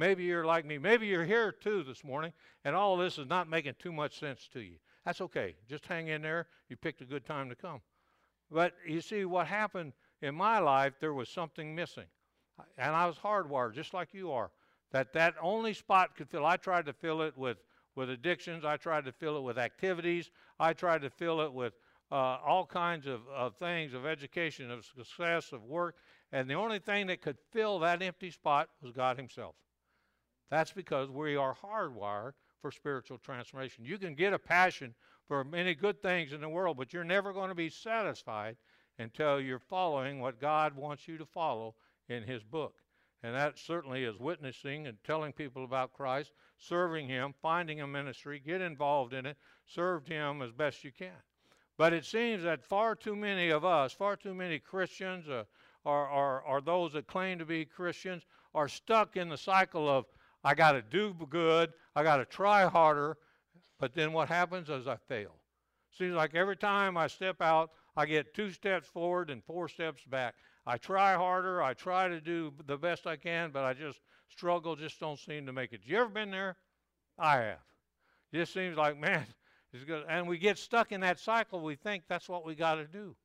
Maybe 0.00 0.24
you're 0.24 0.46
like 0.46 0.64
me. 0.64 0.78
Maybe 0.78 1.06
you're 1.06 1.26
here 1.26 1.52
too 1.52 1.82
this 1.82 2.04
morning, 2.04 2.32
and 2.64 2.74
all 2.74 2.96
this 2.96 3.18
is 3.18 3.26
not 3.26 3.50
making 3.50 3.74
too 3.78 3.92
much 3.92 4.18
sense 4.18 4.48
to 4.54 4.60
you. 4.60 4.76
That's 5.04 5.20
okay. 5.20 5.56
Just 5.68 5.86
hang 5.86 6.08
in 6.08 6.22
there. 6.22 6.46
You 6.70 6.76
picked 6.76 7.02
a 7.02 7.04
good 7.04 7.26
time 7.26 7.50
to 7.50 7.54
come. 7.54 7.82
But 8.50 8.72
you 8.86 9.02
see, 9.02 9.26
what 9.26 9.46
happened 9.46 9.92
in 10.22 10.34
my 10.34 10.58
life, 10.58 10.94
there 11.00 11.12
was 11.12 11.28
something 11.28 11.74
missing. 11.74 12.06
And 12.78 12.96
I 12.96 13.06
was 13.06 13.16
hardwired, 13.16 13.74
just 13.74 13.92
like 13.92 14.14
you 14.14 14.32
are. 14.32 14.50
That 14.92 15.12
that 15.12 15.34
only 15.40 15.74
spot 15.74 16.16
could 16.16 16.30
fill. 16.30 16.46
I 16.46 16.56
tried 16.56 16.86
to 16.86 16.94
fill 16.94 17.20
it 17.20 17.36
with, 17.36 17.58
with 17.94 18.10
addictions. 18.10 18.64
I 18.64 18.76
tried 18.76 19.04
to 19.04 19.12
fill 19.12 19.36
it 19.36 19.42
with 19.42 19.58
activities. 19.58 20.30
I 20.58 20.72
tried 20.72 21.02
to 21.02 21.10
fill 21.10 21.40
it 21.40 21.52
with 21.52 21.74
uh, 22.12 22.38
all 22.44 22.66
kinds 22.66 23.06
of, 23.06 23.20
of 23.28 23.56
things, 23.56 23.94
of 23.94 24.06
education, 24.06 24.70
of 24.70 24.84
success, 24.84 25.52
of 25.52 25.62
work. 25.64 25.96
And 26.32 26.48
the 26.48 26.54
only 26.54 26.78
thing 26.78 27.06
that 27.08 27.22
could 27.22 27.38
fill 27.52 27.78
that 27.80 28.02
empty 28.02 28.30
spot 28.30 28.68
was 28.82 28.92
God 28.92 29.16
Himself. 29.16 29.54
That's 30.50 30.72
because 30.72 31.08
we 31.08 31.36
are 31.36 31.54
hardwired 31.54 32.32
for 32.60 32.70
spiritual 32.70 33.18
transformation. 33.18 33.84
You 33.84 33.98
can 33.98 34.14
get 34.14 34.32
a 34.32 34.38
passion 34.38 34.94
for 35.26 35.44
many 35.44 35.74
good 35.74 36.02
things 36.02 36.32
in 36.32 36.40
the 36.40 36.48
world, 36.48 36.76
but 36.76 36.92
you're 36.92 37.04
never 37.04 37.32
going 37.32 37.48
to 37.48 37.54
be 37.54 37.68
satisfied 37.68 38.56
until 38.98 39.40
you're 39.40 39.60
following 39.60 40.20
what 40.20 40.40
God 40.40 40.74
wants 40.76 41.06
you 41.06 41.16
to 41.18 41.24
follow 41.24 41.74
in 42.08 42.24
His 42.24 42.42
book. 42.42 42.74
And 43.22 43.34
that 43.34 43.58
certainly 43.58 44.04
is 44.04 44.18
witnessing 44.18 44.86
and 44.86 44.96
telling 45.04 45.32
people 45.32 45.64
about 45.64 45.92
Christ, 45.92 46.32
serving 46.58 47.08
Him, 47.08 47.34
finding 47.42 47.80
a 47.80 47.86
ministry, 47.86 48.40
get 48.44 48.60
involved 48.60 49.12
in 49.12 49.26
it, 49.26 49.36
serve 49.66 50.06
Him 50.06 50.40
as 50.40 50.52
best 50.52 50.84
you 50.84 50.92
can. 50.92 51.12
But 51.76 51.92
it 51.92 52.04
seems 52.04 52.42
that 52.44 52.64
far 52.64 52.94
too 52.94 53.16
many 53.16 53.50
of 53.50 53.64
us, 53.64 53.92
far 53.92 54.16
too 54.16 54.34
many 54.34 54.58
Christians, 54.58 55.28
uh, 55.28 55.44
or, 55.84 56.08
or, 56.08 56.42
or 56.42 56.60
those 56.60 56.92
that 56.92 57.06
claim 57.06 57.38
to 57.38 57.44
be 57.44 57.64
Christians, 57.64 58.22
are 58.54 58.68
stuck 58.68 59.16
in 59.16 59.28
the 59.28 59.36
cycle 59.36 59.88
of 59.88 60.06
I 60.42 60.54
got 60.54 60.72
to 60.72 60.82
do 60.82 61.14
good. 61.28 61.72
I 61.94 62.02
got 62.02 62.16
to 62.16 62.24
try 62.24 62.66
harder. 62.66 63.18
But 63.78 63.94
then 63.94 64.12
what 64.12 64.28
happens 64.28 64.68
is 64.68 64.86
I 64.86 64.96
fail. 64.96 65.36
Seems 65.96 66.14
like 66.14 66.34
every 66.34 66.56
time 66.56 66.96
I 66.96 67.06
step 67.06 67.40
out, 67.40 67.70
I 67.96 68.06
get 68.06 68.34
two 68.34 68.50
steps 68.50 68.88
forward 68.88 69.30
and 69.30 69.42
four 69.44 69.68
steps 69.68 70.02
back. 70.04 70.34
I 70.66 70.76
try 70.76 71.14
harder. 71.14 71.62
I 71.62 71.74
try 71.74 72.08
to 72.08 72.20
do 72.20 72.52
the 72.66 72.76
best 72.76 73.06
I 73.06 73.16
can, 73.16 73.50
but 73.50 73.64
I 73.64 73.72
just 73.74 74.00
struggle, 74.28 74.76
just 74.76 75.00
don't 75.00 75.18
seem 75.18 75.46
to 75.46 75.52
make 75.52 75.72
it. 75.72 75.80
You 75.84 75.98
ever 75.98 76.08
been 76.08 76.30
there? 76.30 76.56
I 77.18 77.36
have. 77.36 77.58
It 78.32 78.38
just 78.38 78.54
seems 78.54 78.76
like, 78.76 78.98
man, 78.98 79.26
it's 79.72 79.84
good. 79.84 80.04
And 80.08 80.28
we 80.28 80.38
get 80.38 80.58
stuck 80.58 80.92
in 80.92 81.00
that 81.00 81.18
cycle. 81.18 81.60
We 81.60 81.76
think 81.76 82.04
that's 82.08 82.28
what 82.28 82.44
we 82.44 82.54
got 82.54 82.76
to 82.76 82.84
do. 82.84 83.16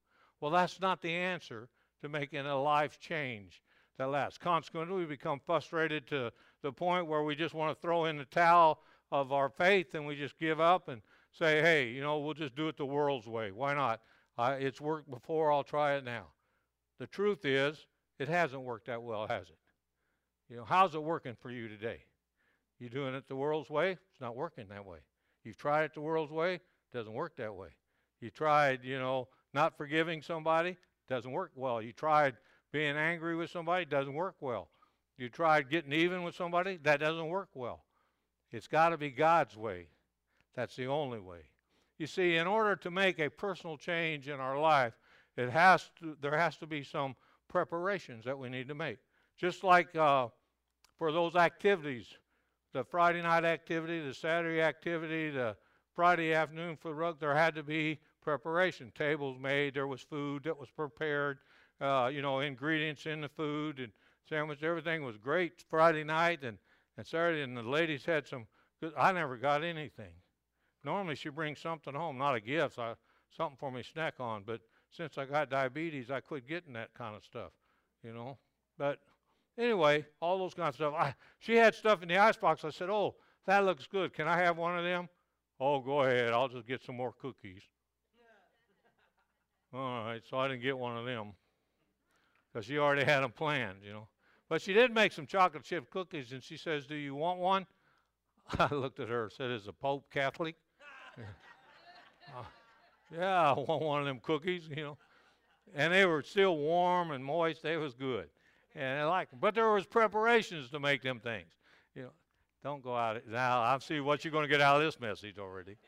Well, 0.42 0.52
that's 0.52 0.82
not 0.82 1.02
the 1.02 1.12
answer 1.12 1.70
to 2.02 2.10
making 2.10 2.46
a 2.46 2.62
life 2.62 3.00
change 3.00 3.62
that 3.98 4.10
lasts. 4.10 4.38
Consequently, 4.38 4.98
we 4.98 5.06
become 5.06 5.40
frustrated 5.46 6.08
to 6.08 6.32
the 6.62 6.72
point 6.72 7.08
where 7.08 7.24
we 7.24 7.36
just 7.36 7.54
want 7.54 7.76
to 7.76 7.82
throw 7.82 8.06
in 8.06 8.18
the 8.18 8.26
towel 8.26 8.82
of 9.12 9.32
our 9.32 9.50
faith 9.50 9.96
and 9.96 10.06
we 10.06 10.16
just 10.16 10.38
give 10.40 10.60
up 10.60 10.88
and 10.88 11.02
say, 11.32 11.62
hey, 11.62 11.90
you 11.90 12.02
know, 12.02 12.20
we'll 12.20 12.34
just 12.34 12.56
do 12.56 12.68
it 12.68 12.78
the 12.78 12.86
world's 12.86 13.28
way. 13.28 13.52
Why 13.52 13.74
not? 13.74 14.02
it's 14.38 14.82
worked 14.82 15.10
before, 15.10 15.50
I'll 15.52 15.64
try 15.64 15.94
it 15.94 16.04
now. 16.04 16.26
The 17.00 17.08
truth 17.08 17.46
is, 17.46 17.86
it 18.20 18.30
hasn't 18.30 18.62
worked 18.62 18.88
that 18.88 19.04
well, 19.04 19.28
has 19.28 19.50
it? 19.50 19.58
You 20.50 20.58
know, 20.58 20.66
how's 20.66 20.96
it 20.96 21.04
working 21.04 21.36
for 21.42 21.52
you 21.52 21.68
today? 21.68 22.00
You 22.80 22.90
doing 22.90 23.16
it 23.16 23.28
the 23.28 23.36
world's 23.36 23.70
way? 23.70 23.92
It's 23.92 24.22
not 24.22 24.36
working 24.36 24.68
that 24.70 24.86
way. 24.86 25.00
You've 25.44 25.58
tried 25.58 25.86
it 25.86 25.94
the 25.94 26.02
world's 26.02 26.32
way? 26.32 26.56
It 26.56 26.62
doesn't 26.94 27.14
work 27.14 27.36
that 27.38 27.54
way. 27.54 27.70
You 28.22 28.30
tried, 28.30 28.84
you 28.84 29.00
know, 29.00 29.28
not 29.54 29.78
forgiving 29.78 30.22
somebody? 30.22 30.72
it 30.72 30.78
Doesn't 31.10 31.32
work 31.32 31.52
well. 31.56 31.82
You 31.82 31.94
tried 31.94 32.36
being 32.72 32.96
angry 32.96 33.36
with 33.36 33.50
somebody? 33.50 33.84
it 33.84 33.90
Doesn't 33.90 34.14
work 34.14 34.36
well. 34.40 34.70
You 35.18 35.30
tried 35.30 35.70
getting 35.70 35.94
even 35.94 36.24
with 36.24 36.36
somebody? 36.36 36.78
That 36.84 37.00
doesn't 37.00 37.28
work 37.28 37.50
well. 37.54 37.84
It's 38.52 38.68
got 38.68 38.90
to 38.90 38.98
be 38.98 39.10
God's 39.10 39.56
way. 39.56 39.88
That's 40.56 40.76
the 40.76 40.88
only 40.88 41.20
way. 41.20 41.50
You 41.98 42.08
see, 42.08 42.36
in 42.36 42.48
order 42.48 42.76
to 42.78 42.92
make 42.92 43.20
a 43.20 43.30
personal 43.30 43.78
change 43.78 44.28
in 44.28 44.40
our 44.40 44.60
life, 44.60 44.94
it 45.38 45.50
has 45.50 45.90
to, 46.00 46.16
there 46.22 46.38
has 46.38 46.58
to 46.58 46.68
be 46.68 46.84
some 46.84 47.16
preparations 47.48 48.26
that 48.26 48.38
we 48.38 48.50
need 48.50 48.68
to 48.68 48.76
make. 48.76 48.98
Just 49.38 49.64
like 49.64 49.96
uh, 49.96 50.28
for 50.98 51.12
those 51.12 51.36
activities, 51.36 52.08
the 52.74 52.84
Friday 52.84 53.22
night 53.22 53.46
activity, 53.46 54.06
the 54.06 54.14
Saturday 54.14 54.62
activity, 54.62 55.30
the 55.30 55.56
Friday 55.94 56.34
afternoon 56.34 56.78
for 56.78 56.90
the 56.90 56.96
rug, 56.96 57.20
there 57.20 57.36
had 57.36 57.56
to 57.56 57.64
be 57.64 58.00
preparation. 58.22 58.92
Tables 58.96 59.38
made, 59.40 59.74
there 59.74 59.88
was 59.88 60.02
food 60.02 60.44
that 60.44 60.58
was 60.58 60.70
prepared, 60.70 61.38
uh, 61.80 62.10
you 62.12 62.22
know, 62.22 62.40
ingredients 62.40 63.06
in 63.06 63.22
the 63.22 63.30
food 63.30 63.80
and 63.80 63.92
sandwich. 64.28 64.64
Everything 64.64 65.04
was 65.04 65.18
great 65.18 65.64
Friday 65.70 66.04
night 66.04 66.44
and, 66.44 66.58
and 66.98 67.06
Saturday, 67.06 67.44
and 67.44 67.56
the 67.56 67.64
ladies 67.64 68.06
had 68.06 68.28
some. 68.28 68.48
I 68.98 69.14
never 69.14 69.38
got 69.38 69.64
anything. 69.64 70.12
Normally 70.84 71.16
she 71.16 71.30
brings 71.30 71.60
something 71.60 71.94
home, 71.94 72.18
not 72.18 72.36
a 72.36 72.42
gift, 72.42 72.76
so 72.76 72.96
something 73.36 73.58
for 73.58 73.72
me 73.72 73.82
to 73.82 73.90
snack 73.90 74.16
on. 74.20 74.44
But 74.46 74.62
since 74.96 75.18
I 75.18 75.26
got 75.26 75.50
diabetes, 75.50 76.10
I 76.10 76.20
quit 76.22 76.48
getting 76.48 76.74
that 76.74 76.94
kind 76.94 77.16
of 77.16 77.24
stuff, 77.24 77.52
you 78.04 78.14
know. 78.14 78.38
But 78.78 79.00
anyway, 79.58 80.06
all 80.22 80.38
those 80.38 80.54
kinds 80.54 80.70
of 80.70 80.76
stuff. 80.76 80.94
I, 80.98 81.16
she 81.40 81.56
had 81.56 81.76
stuff 81.76 82.02
in 82.02 82.10
the 82.10 82.18
icebox. 82.18 82.64
I 82.64 82.70
said, 82.70 82.90
"Oh, 82.90 83.16
that 83.46 83.66
looks 83.66 83.88
good. 83.88 84.14
Can 84.14 84.28
I 84.28 84.38
have 84.38 84.58
one 84.58 84.78
of 84.78 84.84
them?" 84.84 85.10
Oh, 85.60 85.80
go 85.80 86.02
ahead. 86.02 86.32
I'll 86.32 86.50
just 86.50 86.68
get 86.68 86.84
some 86.84 86.96
more 86.96 87.14
cookies. 87.14 87.62
All 89.74 90.06
right, 90.06 90.22
so 90.30 90.38
I 90.38 90.48
didn't 90.48 90.64
get 90.64 90.78
one 90.78 90.98
of 90.98 91.06
them 91.06 91.34
because 92.52 92.66
she 92.66 92.78
already 92.78 93.04
had 93.04 93.22
them 93.22 93.32
planned, 93.32 93.80
you 93.86 93.94
know. 93.94 94.08
But 94.48 94.62
she 94.62 94.74
did 94.74 94.94
make 94.94 95.12
some 95.12 95.26
chocolate 95.26 95.64
chip 95.64 95.90
cookies, 95.90 96.32
and 96.32 96.44
she 96.44 96.58
says, 96.58 96.86
"Do 96.86 96.96
you 96.96 97.16
want 97.16 97.40
one?" 97.40 97.66
I 98.60 98.74
looked 98.74 99.00
at 99.00 99.10
her 99.10 99.24
and 99.24 99.32
said, 99.32 99.52
"Is 99.52 99.66
the 99.66 99.74
Pope 99.74 100.12
Catholic?" 100.12 100.56
uh, 101.18 102.44
yeah, 103.14 103.52
I 103.52 103.54
want 103.54 103.84
one 103.84 104.00
of 104.02 104.08
them 104.08 104.20
cookies, 104.22 104.64
you 104.70 104.84
know. 104.84 104.98
And 105.74 105.92
they 105.92 106.06
were 106.06 106.22
still 106.22 106.58
warm 106.58 107.12
and 107.12 107.24
moist. 107.24 107.64
They 107.64 107.78
was 107.78 107.94
good, 107.94 108.30
and 108.76 109.00
I 109.00 109.06
like 109.06 109.30
them. 109.30 109.40
But 109.42 109.56
there 109.56 109.70
was 109.72 109.86
preparations 109.86 110.70
to 110.72 110.80
make 110.80 111.02
them 111.02 111.20
things, 111.20 111.52
you 111.96 112.04
know. 112.04 112.12
Don't 112.64 112.82
go 112.82 112.96
out 112.96 113.22
now. 113.30 113.62
I 113.62 113.78
see 113.80 114.00
what 114.00 114.24
you're 114.24 114.32
going 114.32 114.44
to 114.44 114.50
get 114.50 114.62
out 114.62 114.78
of 114.78 114.84
this 114.84 115.00
message 115.00 115.38
already. 115.38 115.78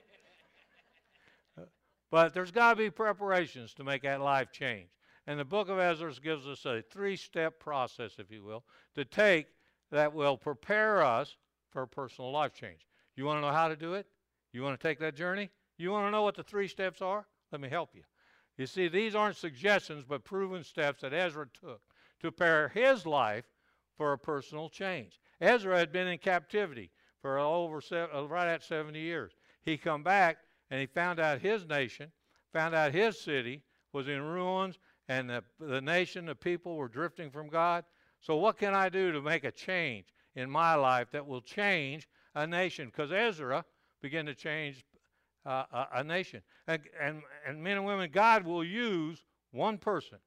Uh, 1.60 1.64
but 2.12 2.36
there's 2.36 2.52
got 2.52 2.74
to 2.74 2.76
be 2.76 2.92
preparations 2.92 3.74
to 3.74 3.84
make 3.84 4.04
that 4.04 4.22
life 4.22 4.52
change. 4.52 4.90
And 5.26 5.40
the 5.40 5.46
book 5.46 5.70
of 5.70 5.80
Ezra 5.80 6.14
gives 6.24 6.46
us 6.46 6.66
a 6.66 6.84
three 6.84 7.16
step 7.16 7.60
process, 7.60 8.14
if 8.20 8.30
you 8.30 8.44
will, 8.44 8.64
to 8.94 9.04
take 9.04 9.48
that 9.90 10.14
will 10.14 10.38
prepare 10.38 11.02
us 11.04 11.36
for 11.72 11.88
personal 11.88 12.32
life 12.32 12.54
change. 12.54 12.88
You 13.16 13.26
want 13.26 13.38
to 13.38 13.42
know 13.42 13.54
how 13.54 13.68
to 13.68 13.76
do 13.76 13.96
it? 13.96 14.06
You 14.54 14.62
want 14.62 14.80
to 14.80 14.88
take 14.88 15.00
that 15.00 15.16
journey? 15.16 15.50
You 15.78 15.92
want 15.92 16.08
to 16.08 16.12
know 16.12 16.24
what 16.24 16.36
the 16.36 16.44
three 16.44 16.68
steps 16.68 17.02
are? 17.02 17.26
Let 17.52 17.62
me 17.62 17.70
help 17.70 17.92
you. 17.94 18.04
You 18.58 18.66
see, 18.66 18.88
these 18.88 19.16
aren't 19.16 19.38
suggestions, 19.38 20.04
but 20.08 20.24
proven 20.24 20.64
steps 20.64 21.02
that 21.02 21.14
Ezra 21.14 21.48
took 21.54 21.82
to 22.20 22.32
prepare 22.32 22.70
his 22.70 23.06
life 23.06 23.46
for 23.96 24.14
a 24.14 24.18
personal 24.18 24.70
change. 24.70 25.20
Ezra 25.40 25.78
had 25.78 25.92
been 25.92 26.08
in 26.08 26.18
captivity 26.18 26.92
for 27.22 27.38
over 27.38 27.82
seven, 27.82 28.16
uh, 28.16 28.28
right 28.28 28.48
at 28.48 28.64
70 28.64 29.00
years. 29.00 29.34
He 29.64 29.78
come 29.78 30.04
back 30.04 30.38
and 30.72 30.80
he 30.80 30.88
found 30.88 31.20
out 31.20 31.42
his 31.42 31.68
nation, 31.68 32.12
found 32.52 32.74
out 32.74 32.94
his 32.94 33.20
city 33.20 33.62
was 33.94 34.08
in 34.08 34.22
ruins, 34.22 34.80
and 35.08 35.30
the, 35.30 35.44
the 35.60 35.82
nation, 35.82 36.26
the 36.26 36.36
people 36.36 36.76
were 36.76 36.88
drifting 36.88 37.30
from 37.30 37.48
God. 37.48 37.86
So, 38.20 38.36
what 38.36 38.58
can 38.58 38.74
I 38.74 38.90
do 38.90 39.12
to 39.12 39.22
make 39.22 39.44
a 39.44 39.52
change 39.52 40.08
in 40.36 40.50
my 40.50 40.76
life 40.76 41.12
that 41.12 41.26
will 41.26 41.42
change 41.42 42.08
a 42.36 42.46
nation? 42.46 42.88
Because 42.88 43.12
Ezra 43.12 43.64
began 44.02 44.26
to 44.26 44.36
change 44.36 44.84
uh, 45.48 45.64
a, 45.72 45.88
a, 46.00 46.04
nation. 46.04 46.42
And, 46.68 46.82
and, 47.02 47.22
and 47.48 47.64
men 47.64 47.78
and 47.78 47.86
women, 47.86 48.10
God 48.12 48.46
will 48.46 48.64
use 48.64 49.24
one 49.52 49.78
person 49.78 50.18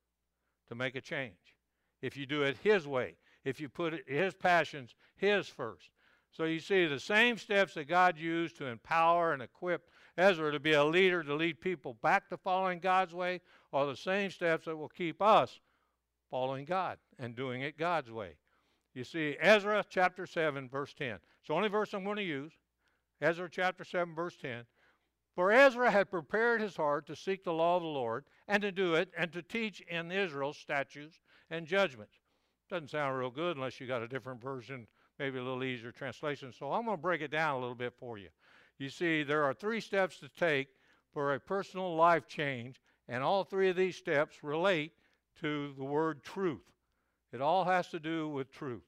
to 0.69 0.75
make 0.75 0.95
a 0.95 1.01
change 1.01 1.57
if 2.01 2.17
you 2.17 2.27
do 2.27 2.43
it 2.43 2.57
His 2.63 2.87
way, 2.87 3.17
if 3.45 3.61
you 3.61 3.69
put 3.69 3.95
it, 3.95 4.05
His 4.07 4.35
passions 4.35 4.95
His 5.17 5.47
first. 5.47 5.91
So 6.33 6.45
you 6.45 6.61
see 6.61 6.87
the 6.87 7.01
same 7.01 7.37
steps 7.37 7.75
that 7.75 7.89
God 7.89 8.17
used 8.17 8.57
to 8.59 8.67
empower 8.67 9.33
and 9.33 9.43
equip 9.43 9.91
Ezra 10.17 10.53
to 10.53 10.61
be 10.61 10.73
a 10.73 10.85
leader 10.85 11.23
to 11.23 11.35
lead 11.35 11.61
people 11.61 11.95
back 12.03 12.29
to 12.29 12.37
following 12.37 12.79
God's 12.79 13.15
way 13.15 13.41
are 13.73 13.87
the 13.87 13.97
same 13.97 14.31
steps 14.31 14.67
that 14.67 14.77
will 14.77 14.89
keep 14.89 15.21
us 15.21 15.61
following 16.31 16.65
God 16.65 16.99
and 17.19 17.35
doing 17.35 17.63
it 17.63 17.77
God's 17.77 18.11
way. 18.11 18.37
You 18.95 19.05
see, 19.05 19.37
Ezra 19.41 19.85
chapter 19.89 20.27
7, 20.27 20.69
verse 20.69 20.95
10. 20.95 21.15
It's 21.41 21.49
the 21.49 21.55
only 21.55 21.69
verse 21.69 21.93
I'm 21.93 22.05
going 22.05 22.17
to 22.17 22.23
use. 22.23 22.53
Ezra 23.21 23.49
chapter 23.51 23.85
7, 23.85 24.15
verse 24.15 24.37
10. 24.37 24.65
For 25.35 25.53
Ezra 25.53 25.91
had 25.91 26.11
prepared 26.11 26.61
his 26.61 26.77
heart 26.77 27.07
to 27.07 27.17
seek 27.17 27.45
the 27.45 27.53
law 27.53 27.77
of 27.77 27.83
the 27.83 27.89
Lord 27.89 28.25
and 28.49 28.63
to 28.63 28.73
do 28.73 28.95
it 28.95 29.11
and 29.17 29.33
to 29.33 29.43
teach 29.43 29.81
in 29.83 30.11
Israel 30.11 30.53
statutes 30.53 31.21
and 31.51 31.67
judgments. 31.67 32.15
Doesn't 32.69 32.91
sound 32.91 33.19
real 33.19 33.31
good 33.31 33.57
unless 33.57 33.81
you 33.81 33.87
got 33.87 34.03
a 34.03 34.09
different 34.09 34.43
version, 34.43 34.87
maybe 35.19 35.39
a 35.39 35.43
little 35.43 35.65
easier 35.65 35.93
translation. 35.93 36.53
So 36.53 36.73
I'm 36.73 36.85
going 36.85 36.97
to 36.97 37.03
break 37.03 37.21
it 37.21 37.31
down 37.31 37.57
a 37.57 37.61
little 37.61 37.75
bit 37.75 37.95
for 37.99 38.19
you. 38.19 38.29
You 38.79 38.89
see, 38.89 39.23
there 39.23 39.45
are 39.45 39.55
three 39.55 39.81
steps 39.81 40.19
to 40.21 40.29
take 40.29 40.69
for 41.13 41.35
a 41.35 41.41
personal 41.41 41.97
life 41.97 42.27
change, 42.27 42.81
and 43.09 43.23
all 43.23 43.45
three 43.45 43.69
of 43.69 43.77
these 43.77 43.97
steps 43.97 44.43
relate 44.43 44.93
to 45.41 45.75
the 45.77 45.85
word 45.85 46.23
truth. 46.23 46.63
It 47.33 47.41
all 47.41 47.65
has 47.65 47.89
to 47.89 48.01
do 48.01 48.29
with 48.29 48.53
truth. 48.53 48.83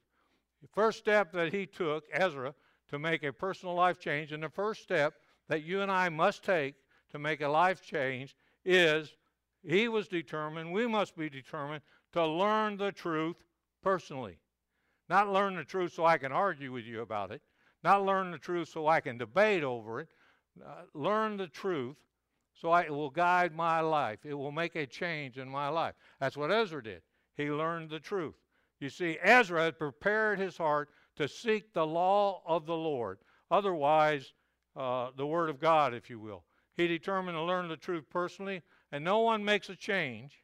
The 0.63 0.69
first 0.69 0.99
step 0.99 1.33
that 1.33 1.53
he 1.53 1.67
took, 1.67 2.05
Ezra, 2.13 2.55
to 2.89 2.99
make 2.99 3.23
a 3.23 3.33
personal 3.33 3.75
life 3.75 3.99
change, 3.99 4.33
and 4.33 4.43
the 4.43 4.49
first 4.49 4.83
step 4.83 5.15
that 5.53 5.65
you 5.65 5.83
and 5.83 5.93
I 5.93 6.09
must 6.09 6.43
take 6.43 6.77
to 7.11 7.19
make 7.19 7.43
a 7.43 7.47
life 7.47 7.83
change 7.83 8.35
is 8.65 9.15
he 9.63 9.87
was 9.87 10.09
determined, 10.09 10.73
we 10.73 10.87
must 10.87 11.15
be 11.15 11.29
determined 11.29 11.83
to 12.15 12.27
learn 12.27 12.79
the 12.79 12.91
truth 12.91 13.37
personally. 13.83 14.39
Not 15.11 15.31
learn 15.31 15.55
the 15.55 15.65
truth 15.65 15.93
so 15.93 16.07
I 16.07 16.17
can 16.17 16.33
argue 16.33 16.73
with 16.73 16.87
you 16.87 17.03
about 17.03 17.33
it, 17.33 17.43
not 17.85 18.07
learn 18.07 18.31
the 18.31 18.39
truth 18.39 18.69
so 18.69 18.87
I 18.87 19.01
can 19.01 19.19
debate 19.19 19.63
over 19.63 20.01
it. 20.01 20.09
Uh, 20.67 20.85
learn 20.95 21.37
the 21.37 21.49
truth 21.49 21.97
so 22.55 22.71
I, 22.71 22.85
it 22.85 22.91
will 22.95 23.11
guide 23.11 23.55
my 23.55 23.81
life. 23.81 24.21
It 24.25 24.33
will 24.33 24.53
make 24.53 24.75
a 24.75 24.87
change 24.87 25.37
in 25.37 25.51
my 25.51 25.69
life. 25.69 25.95
That's 26.19 26.39
what 26.39 26.51
Ezra 26.51 26.83
did. 26.83 27.03
He 27.37 27.51
learned 27.51 27.91
the 27.91 28.01
truth. 28.01 28.37
You 28.81 28.89
see, 28.89 29.19
Ezra 29.21 29.65
had 29.65 29.79
prepared 29.79 30.39
his 30.39 30.57
heart 30.57 30.89
to 31.17 31.29
seek 31.29 31.75
the 31.75 31.87
law 31.87 32.41
of 32.47 32.65
the 32.65 32.75
Lord, 32.75 33.19
otherwise, 33.51 34.33
uh, 34.77 35.11
the 35.17 35.27
Word 35.27 35.51
of 35.51 35.61
God, 35.61 35.95
if 35.95 36.09
you 36.11 36.19
will. 36.19 36.45
He 36.77 36.87
determined 36.87 37.37
to 37.37 37.43
learn 37.43 37.69
the 37.69 37.77
truth 37.77 38.05
personally, 38.11 38.63
and 38.91 39.05
no 39.05 39.21
one 39.21 39.45
makes 39.45 39.69
a 39.69 39.77
change, 39.77 40.43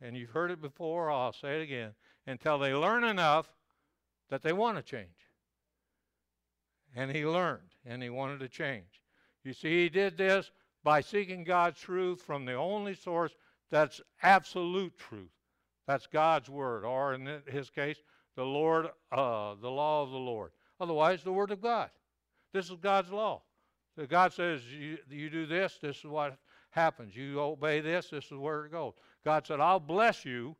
and 0.00 0.16
you've 0.16 0.30
heard 0.30 0.50
it 0.50 0.60
before, 0.60 1.10
I'll 1.10 1.32
say 1.32 1.60
it 1.60 1.62
again, 1.62 1.94
until 2.26 2.58
they 2.58 2.74
learn 2.74 3.04
enough 3.04 3.48
that 4.28 4.42
they 4.42 4.52
want 4.52 4.76
to 4.76 4.82
change 4.82 5.26
and 6.96 7.10
he 7.10 7.24
learned 7.24 7.74
and 7.84 8.02
he 8.02 8.10
wanted 8.10 8.40
to 8.40 8.48
change. 8.48 9.02
You 9.44 9.52
see, 9.52 9.82
he 9.82 9.88
did 9.88 10.16
this 10.16 10.50
by 10.82 11.02
seeking 11.02 11.44
God's 11.44 11.78
truth 11.78 12.22
from 12.22 12.44
the 12.44 12.54
only 12.54 12.94
source 12.94 13.32
that's 13.70 14.00
absolute 14.22 14.96
truth. 14.98 15.30
That's 15.86 16.06
God's 16.06 16.48
word, 16.48 16.84
or 16.84 17.14
in 17.14 17.42
his 17.46 17.70
case, 17.70 17.98
the 18.34 18.44
Lord, 18.44 18.86
uh, 19.12 19.54
the 19.60 19.70
law 19.70 20.02
of 20.02 20.10
the 20.10 20.16
Lord. 20.16 20.50
Otherwise, 20.80 21.22
the 21.22 21.32
word 21.32 21.52
of 21.52 21.60
God. 21.60 21.90
This 22.52 22.70
is 22.70 22.76
God's 22.80 23.12
law. 23.12 23.42
So 23.96 24.06
God 24.06 24.32
says, 24.32 24.60
you, 24.66 24.98
you 25.10 25.30
do 25.30 25.46
this, 25.46 25.78
this 25.80 25.98
is 25.98 26.04
what 26.04 26.36
happens. 26.70 27.16
You 27.16 27.40
obey 27.40 27.80
this, 27.80 28.10
this 28.10 28.26
is 28.26 28.32
where 28.32 28.66
it 28.66 28.72
goes. 28.72 28.92
God 29.24 29.46
said, 29.46 29.60
I'll 29.60 29.80
bless 29.80 30.24
you 30.24 30.54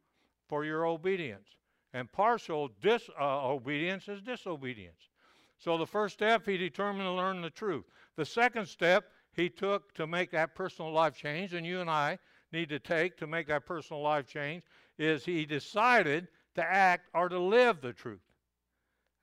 for 0.48 0.64
your 0.64 0.86
obedience. 0.86 1.48
And 1.92 2.10
partial 2.10 2.70
disobedience 2.82 4.08
uh, 4.08 4.12
is 4.12 4.20
disobedience. 4.22 5.10
So 5.58 5.78
the 5.78 5.86
first 5.86 6.14
step, 6.14 6.46
he 6.46 6.56
determined 6.56 7.04
to 7.04 7.12
learn 7.12 7.40
the 7.40 7.50
truth. 7.50 7.84
The 8.16 8.24
second 8.24 8.66
step 8.66 9.04
he 9.32 9.48
took 9.48 9.94
to 9.94 10.06
make 10.06 10.30
that 10.30 10.54
personal 10.54 10.92
life 10.92 11.14
change, 11.14 11.52
and 11.54 11.66
you 11.66 11.80
and 11.80 11.90
I 11.90 12.18
need 12.52 12.68
to 12.70 12.78
take 12.78 13.16
to 13.18 13.26
make 13.26 13.48
that 13.48 13.66
personal 13.66 14.02
life 14.02 14.26
change, 14.26 14.62
is 14.98 15.24
he 15.24 15.44
decided 15.44 16.28
to 16.54 16.64
act 16.64 17.08
or 17.14 17.28
to 17.28 17.38
live 17.38 17.80
the 17.80 17.92
truth. 17.92 18.20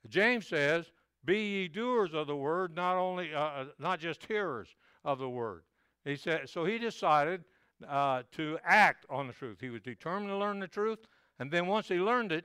James 0.08 0.46
says, 0.46 0.86
"Be 1.24 1.38
ye 1.38 1.68
doers 1.68 2.14
of 2.14 2.26
the 2.26 2.36
word, 2.36 2.74
not 2.74 2.96
only 2.96 3.34
uh, 3.34 3.40
uh 3.40 3.64
not 3.78 4.00
just 4.00 4.24
hearers 4.24 4.74
of 5.04 5.18
the 5.18 5.28
word." 5.28 5.64
He 6.04 6.16
said, 6.16 6.48
so 6.48 6.64
he 6.64 6.78
decided 6.78 7.44
uh, 7.88 8.22
to 8.32 8.58
act 8.64 9.06
on 9.08 9.26
the 9.26 9.32
truth. 9.32 9.58
He 9.60 9.70
was 9.70 9.80
determined 9.80 10.28
to 10.28 10.36
learn 10.36 10.60
the 10.60 10.68
truth, 10.68 11.00
and 11.38 11.50
then 11.50 11.66
once 11.66 11.88
he 11.88 11.96
learned 11.96 12.32
it, 12.32 12.44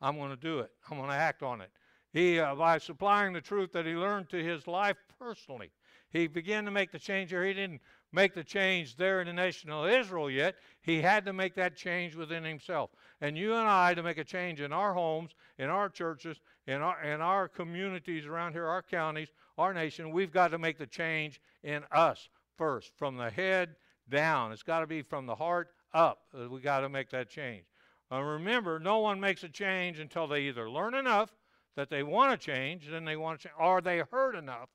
I'm 0.00 0.16
going 0.16 0.30
to 0.30 0.36
do 0.36 0.60
it. 0.60 0.70
I'm 0.90 0.98
going 0.98 1.10
to 1.10 1.16
act 1.16 1.42
on 1.42 1.60
it. 1.60 1.70
He, 2.12 2.38
uh, 2.38 2.54
by 2.54 2.78
supplying 2.78 3.32
the 3.32 3.40
truth 3.40 3.72
that 3.72 3.86
he 3.86 3.92
learned 3.92 4.28
to 4.30 4.42
his 4.42 4.66
life 4.66 4.96
personally, 5.18 5.70
he 6.10 6.26
began 6.26 6.64
to 6.64 6.70
make 6.70 6.90
the 6.90 6.98
change 6.98 7.30
here. 7.30 7.44
He 7.44 7.52
didn't 7.52 7.80
make 8.12 8.34
the 8.34 8.44
change 8.44 8.96
there 8.96 9.20
in 9.20 9.26
the 9.26 9.32
nation 9.32 9.70
of 9.70 9.88
Israel 9.88 10.30
yet. 10.30 10.56
He 10.80 11.02
had 11.02 11.26
to 11.26 11.32
make 11.32 11.54
that 11.56 11.76
change 11.76 12.14
within 12.14 12.44
himself. 12.44 12.90
And 13.20 13.36
you 13.36 13.54
and 13.54 13.68
I, 13.68 13.94
to 13.94 14.02
make 14.02 14.18
a 14.18 14.24
change 14.24 14.60
in 14.60 14.72
our 14.72 14.94
homes, 14.94 15.32
in 15.58 15.70
our 15.70 15.88
churches, 15.88 16.40
in 16.66 16.82
our, 16.82 17.02
in 17.02 17.20
our 17.20 17.48
communities 17.48 18.26
around 18.26 18.52
here, 18.52 18.66
our 18.66 18.82
counties, 18.82 19.28
our 19.56 19.74
nation, 19.74 20.12
we've 20.12 20.32
got 20.32 20.52
to 20.52 20.58
make 20.58 20.78
the 20.78 20.86
change 20.86 21.40
in 21.64 21.82
us 21.90 22.28
first, 22.56 22.92
from 22.96 23.16
the 23.16 23.30
head 23.30 23.74
down. 24.08 24.52
It's 24.52 24.62
got 24.62 24.80
to 24.80 24.86
be 24.86 25.02
from 25.02 25.26
the 25.26 25.34
heart 25.34 25.70
up. 25.92 26.20
Uh, 26.32 26.48
we 26.48 26.60
got 26.60 26.80
to 26.80 26.88
make 26.88 27.10
that 27.10 27.28
change. 27.28 27.64
Remember, 28.10 28.78
no 28.78 29.00
one 29.00 29.20
makes 29.20 29.42
a 29.42 29.48
change 29.48 29.98
until 29.98 30.26
they 30.26 30.42
either 30.42 30.70
learn 30.70 30.94
enough 30.94 31.34
that 31.76 31.90
they 31.90 32.02
want 32.02 32.32
to 32.32 32.46
change, 32.46 32.88
then 32.90 33.04
they 33.04 33.16
want 33.16 33.38
to 33.38 33.48
change, 33.48 33.56
or 33.60 33.80
they 33.80 34.02
heard 34.10 34.34
enough 34.34 34.70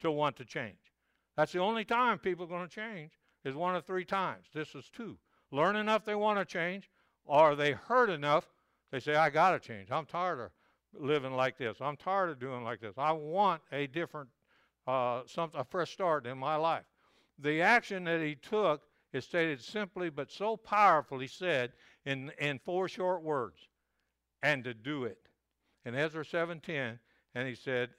to 0.00 0.10
want 0.10 0.36
to 0.36 0.44
change. 0.44 0.76
That's 1.36 1.52
the 1.52 1.58
only 1.58 1.84
time 1.84 2.18
people 2.18 2.44
are 2.44 2.48
going 2.48 2.68
to 2.68 2.74
change 2.74 3.12
is 3.44 3.54
one 3.54 3.74
of 3.74 3.84
three 3.84 4.04
times. 4.04 4.46
This 4.54 4.74
is 4.74 4.88
two. 4.90 5.18
Learn 5.50 5.76
enough 5.76 6.04
they 6.04 6.14
want 6.14 6.38
to 6.38 6.44
change, 6.44 6.88
or 7.28 7.54
they 7.54 7.72
hurt 7.72 8.10
enough 8.10 8.48
they 8.90 9.00
say, 9.00 9.14
I 9.14 9.30
got 9.30 9.50
to 9.50 9.58
change. 9.58 9.90
I'm 9.90 10.06
tired 10.06 10.40
of 10.40 10.50
living 10.94 11.34
like 11.34 11.58
this. 11.58 11.76
I'm 11.80 11.96
tired 11.96 12.30
of 12.30 12.40
doing 12.40 12.64
like 12.64 12.80
this. 12.80 12.94
I 12.96 13.12
want 13.12 13.60
a 13.70 13.86
different, 13.86 14.30
uh, 14.86 15.22
some, 15.26 15.50
a 15.54 15.64
fresh 15.64 15.92
start 15.92 16.26
in 16.26 16.38
my 16.38 16.56
life. 16.56 16.84
The 17.38 17.60
action 17.60 18.04
that 18.04 18.22
he 18.22 18.34
took 18.34 18.82
is 19.12 19.24
stated 19.24 19.60
simply 19.60 20.10
but 20.10 20.30
so 20.30 20.56
powerfully 20.56 21.26
said 21.26 21.72
in, 22.06 22.32
in 22.38 22.58
four 22.58 22.88
short 22.88 23.22
words, 23.22 23.68
and 24.42 24.64
to 24.64 24.74
do 24.74 25.04
it. 25.04 25.18
In 25.84 25.94
Ezra 25.94 26.24
7:10, 26.24 26.98
and 27.34 27.48
he 27.48 27.54
said, 27.54 27.90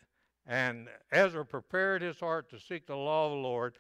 and 0.46 0.88
Ezra 1.12 1.46
prepared 1.46 2.02
his 2.02 2.20
heart 2.20 2.50
to 2.50 2.60
seek 2.60 2.88
the 2.88 2.96
law 2.96 3.28
of 3.28 3.32
the 3.32 3.38
Lord 3.38 3.78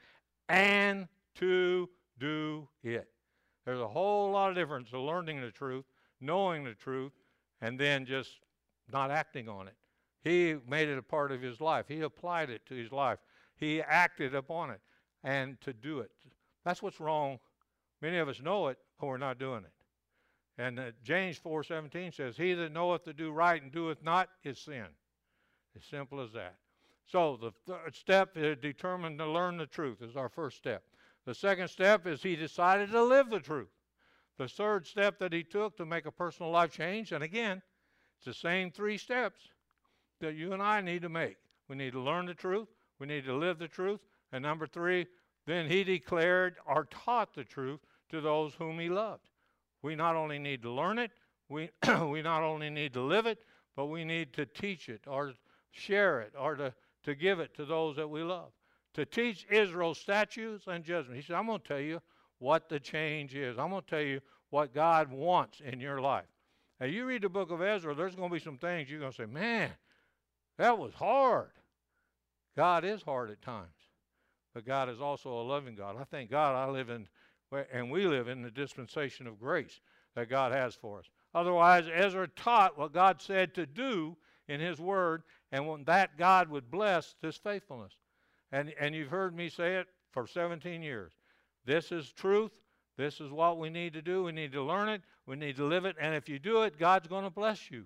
and 0.47 1.07
to 1.35 1.89
do 2.19 2.67
it. 2.83 3.09
There's 3.65 3.79
a 3.79 3.87
whole 3.87 4.31
lot 4.31 4.49
of 4.49 4.55
difference 4.55 4.89
to 4.91 4.99
learning 4.99 5.41
the 5.41 5.51
truth, 5.51 5.85
knowing 6.19 6.63
the 6.63 6.73
truth, 6.73 7.13
and 7.61 7.79
then 7.79 8.05
just 8.05 8.39
not 8.91 9.11
acting 9.11 9.47
on 9.47 9.67
it. 9.67 9.75
He 10.23 10.55
made 10.67 10.89
it 10.89 10.97
a 10.97 11.03
part 11.03 11.31
of 11.31 11.41
his 11.41 11.61
life. 11.61 11.85
He 11.87 12.01
applied 12.01 12.49
it 12.49 12.65
to 12.67 12.75
his 12.75 12.91
life. 12.91 13.19
He 13.55 13.81
acted 13.81 14.35
upon 14.35 14.71
it 14.71 14.81
and 15.23 15.59
to 15.61 15.73
do 15.73 15.99
it. 15.99 16.11
That's 16.65 16.81
what's 16.81 16.99
wrong. 16.99 17.39
Many 18.01 18.17
of 18.17 18.27
us 18.27 18.41
know 18.41 18.67
it, 18.67 18.77
but 18.99 19.07
we're 19.07 19.17
not 19.17 19.39
doing 19.39 19.63
it. 19.63 19.73
And 20.57 20.79
uh, 20.79 20.91
James 21.03 21.39
4:17 21.39 22.13
says, 22.13 22.35
"He 22.35 22.53
that 22.53 22.73
knoweth 22.73 23.05
to 23.05 23.13
do 23.13 23.31
right 23.31 23.61
and 23.61 23.71
doeth 23.71 24.03
not 24.03 24.29
is 24.43 24.59
sin." 24.59 24.87
As 25.75 25.85
simple 25.85 26.19
as 26.19 26.33
that. 26.33 26.57
So 27.05 27.37
the 27.37 27.51
third 27.65 27.95
step 27.95 28.35
is 28.35 28.57
determined 28.57 29.17
to 29.19 29.25
learn 29.25 29.57
the 29.57 29.65
truth 29.65 30.01
is 30.01 30.15
our 30.15 30.29
first 30.29 30.57
step. 30.57 30.83
The 31.29 31.35
second 31.35 31.67
step 31.67 32.07
is 32.07 32.23
he 32.23 32.35
decided 32.35 32.89
to 32.89 33.03
live 33.03 33.29
the 33.29 33.39
truth. 33.39 33.69
The 34.39 34.47
third 34.47 34.87
step 34.87 35.19
that 35.19 35.31
he 35.31 35.43
took 35.43 35.77
to 35.77 35.85
make 35.85 36.07
a 36.07 36.11
personal 36.11 36.49
life 36.49 36.71
change, 36.71 37.11
and 37.11 37.23
again, 37.23 37.61
it's 38.17 38.25
the 38.25 38.33
same 38.33 38.71
three 38.71 38.97
steps 38.97 39.39
that 40.21 40.33
you 40.33 40.53
and 40.53 40.63
I 40.63 40.81
need 40.81 41.03
to 41.03 41.09
make. 41.09 41.37
We 41.67 41.75
need 41.75 41.91
to 41.91 41.99
learn 41.99 42.25
the 42.25 42.33
truth, 42.33 42.69
we 42.97 43.05
need 43.05 43.25
to 43.25 43.35
live 43.37 43.59
the 43.59 43.67
truth, 43.67 43.99
and 44.31 44.41
number 44.41 44.65
three, 44.65 45.05
then 45.45 45.69
he 45.69 45.83
declared 45.83 46.55
or 46.65 46.85
taught 46.85 47.35
the 47.35 47.43
truth 47.43 47.81
to 48.09 48.21
those 48.21 48.55
whom 48.55 48.79
he 48.79 48.89
loved. 48.89 49.29
We 49.83 49.95
not 49.95 50.15
only 50.15 50.39
need 50.39 50.63
to 50.63 50.71
learn 50.71 50.97
it, 50.97 51.11
we, 51.47 51.69
we 52.07 52.23
not 52.23 52.41
only 52.41 52.71
need 52.71 52.93
to 52.93 53.03
live 53.03 53.27
it, 53.27 53.37
but 53.75 53.85
we 53.85 54.03
need 54.03 54.33
to 54.33 54.47
teach 54.47 54.89
it 54.89 55.01
or 55.05 55.33
share 55.69 56.21
it 56.21 56.33
or 56.35 56.55
to, 56.55 56.73
to 57.03 57.13
give 57.13 57.39
it 57.39 57.53
to 57.53 57.65
those 57.65 57.97
that 57.97 58.09
we 58.09 58.23
love. 58.23 58.49
To 58.95 59.05
teach 59.05 59.45
Israel 59.49 59.93
statutes 59.93 60.65
and 60.67 60.83
judgments. 60.83 61.15
He 61.15 61.27
said, 61.27 61.35
I'm 61.35 61.47
going 61.47 61.61
to 61.61 61.67
tell 61.67 61.79
you 61.79 62.01
what 62.39 62.69
the 62.69 62.79
change 62.79 63.35
is. 63.35 63.57
I'm 63.57 63.69
going 63.69 63.83
to 63.83 63.89
tell 63.89 64.01
you 64.01 64.19
what 64.49 64.73
God 64.73 65.11
wants 65.11 65.61
in 65.61 65.79
your 65.79 66.01
life. 66.01 66.25
Now, 66.79 66.87
you 66.87 67.05
read 67.05 67.21
the 67.21 67.29
book 67.29 67.51
of 67.51 67.61
Ezra, 67.61 67.93
there's 67.93 68.15
going 68.15 68.29
to 68.29 68.33
be 68.33 68.39
some 68.39 68.57
things 68.57 68.89
you're 68.89 68.99
going 68.99 69.11
to 69.11 69.17
say, 69.17 69.25
man, 69.25 69.69
that 70.57 70.77
was 70.77 70.93
hard. 70.93 71.51
God 72.55 72.83
is 72.83 73.01
hard 73.01 73.29
at 73.29 73.41
times 73.41 73.69
but 74.53 74.65
God 74.65 74.89
is 74.89 74.99
also 74.99 75.29
a 75.29 75.43
loving 75.43 75.75
God. 75.75 75.95
I 75.99 76.03
thank 76.03 76.29
God 76.29 76.55
I 76.55 76.69
live 76.69 76.89
in, 76.89 77.07
and 77.71 77.89
we 77.89 78.05
live 78.05 78.27
in 78.27 78.41
the 78.41 78.51
dispensation 78.51 79.27
of 79.27 79.39
grace 79.39 79.79
that 80.15 80.29
God 80.29 80.51
has 80.51 80.75
for 80.75 80.99
us. 80.99 81.05
Otherwise, 81.33 81.85
Ezra 81.93 82.27
taught 82.27 82.77
what 82.77 82.93
God 82.93 83.21
said 83.21 83.53
to 83.55 83.65
do 83.65 84.17
in 84.47 84.59
His 84.59 84.79
Word, 84.79 85.23
and 85.51 85.67
when 85.67 85.83
that 85.85 86.17
God 86.17 86.49
would 86.49 86.71
bless 86.71 87.15
this 87.21 87.37
faithfulness. 87.37 87.93
And, 88.51 88.73
and 88.79 88.95
you've 88.95 89.09
heard 89.09 89.35
me 89.35 89.49
say 89.49 89.75
it 89.77 89.87
for 90.11 90.25
17 90.27 90.81
years. 90.81 91.13
This 91.65 91.91
is 91.91 92.11
truth. 92.11 92.51
This 92.97 93.21
is 93.21 93.31
what 93.31 93.57
we 93.57 93.69
need 93.69 93.93
to 93.93 94.01
do. 94.01 94.23
We 94.23 94.31
need 94.31 94.51
to 94.53 94.63
learn 94.63 94.89
it. 94.89 95.01
We 95.25 95.35
need 95.35 95.55
to 95.57 95.65
live 95.65 95.85
it. 95.85 95.95
And 96.01 96.15
if 96.15 96.27
you 96.27 96.39
do 96.39 96.63
it, 96.63 96.77
God's 96.77 97.07
going 97.07 97.23
to 97.23 97.29
bless 97.29 97.71
you. 97.71 97.85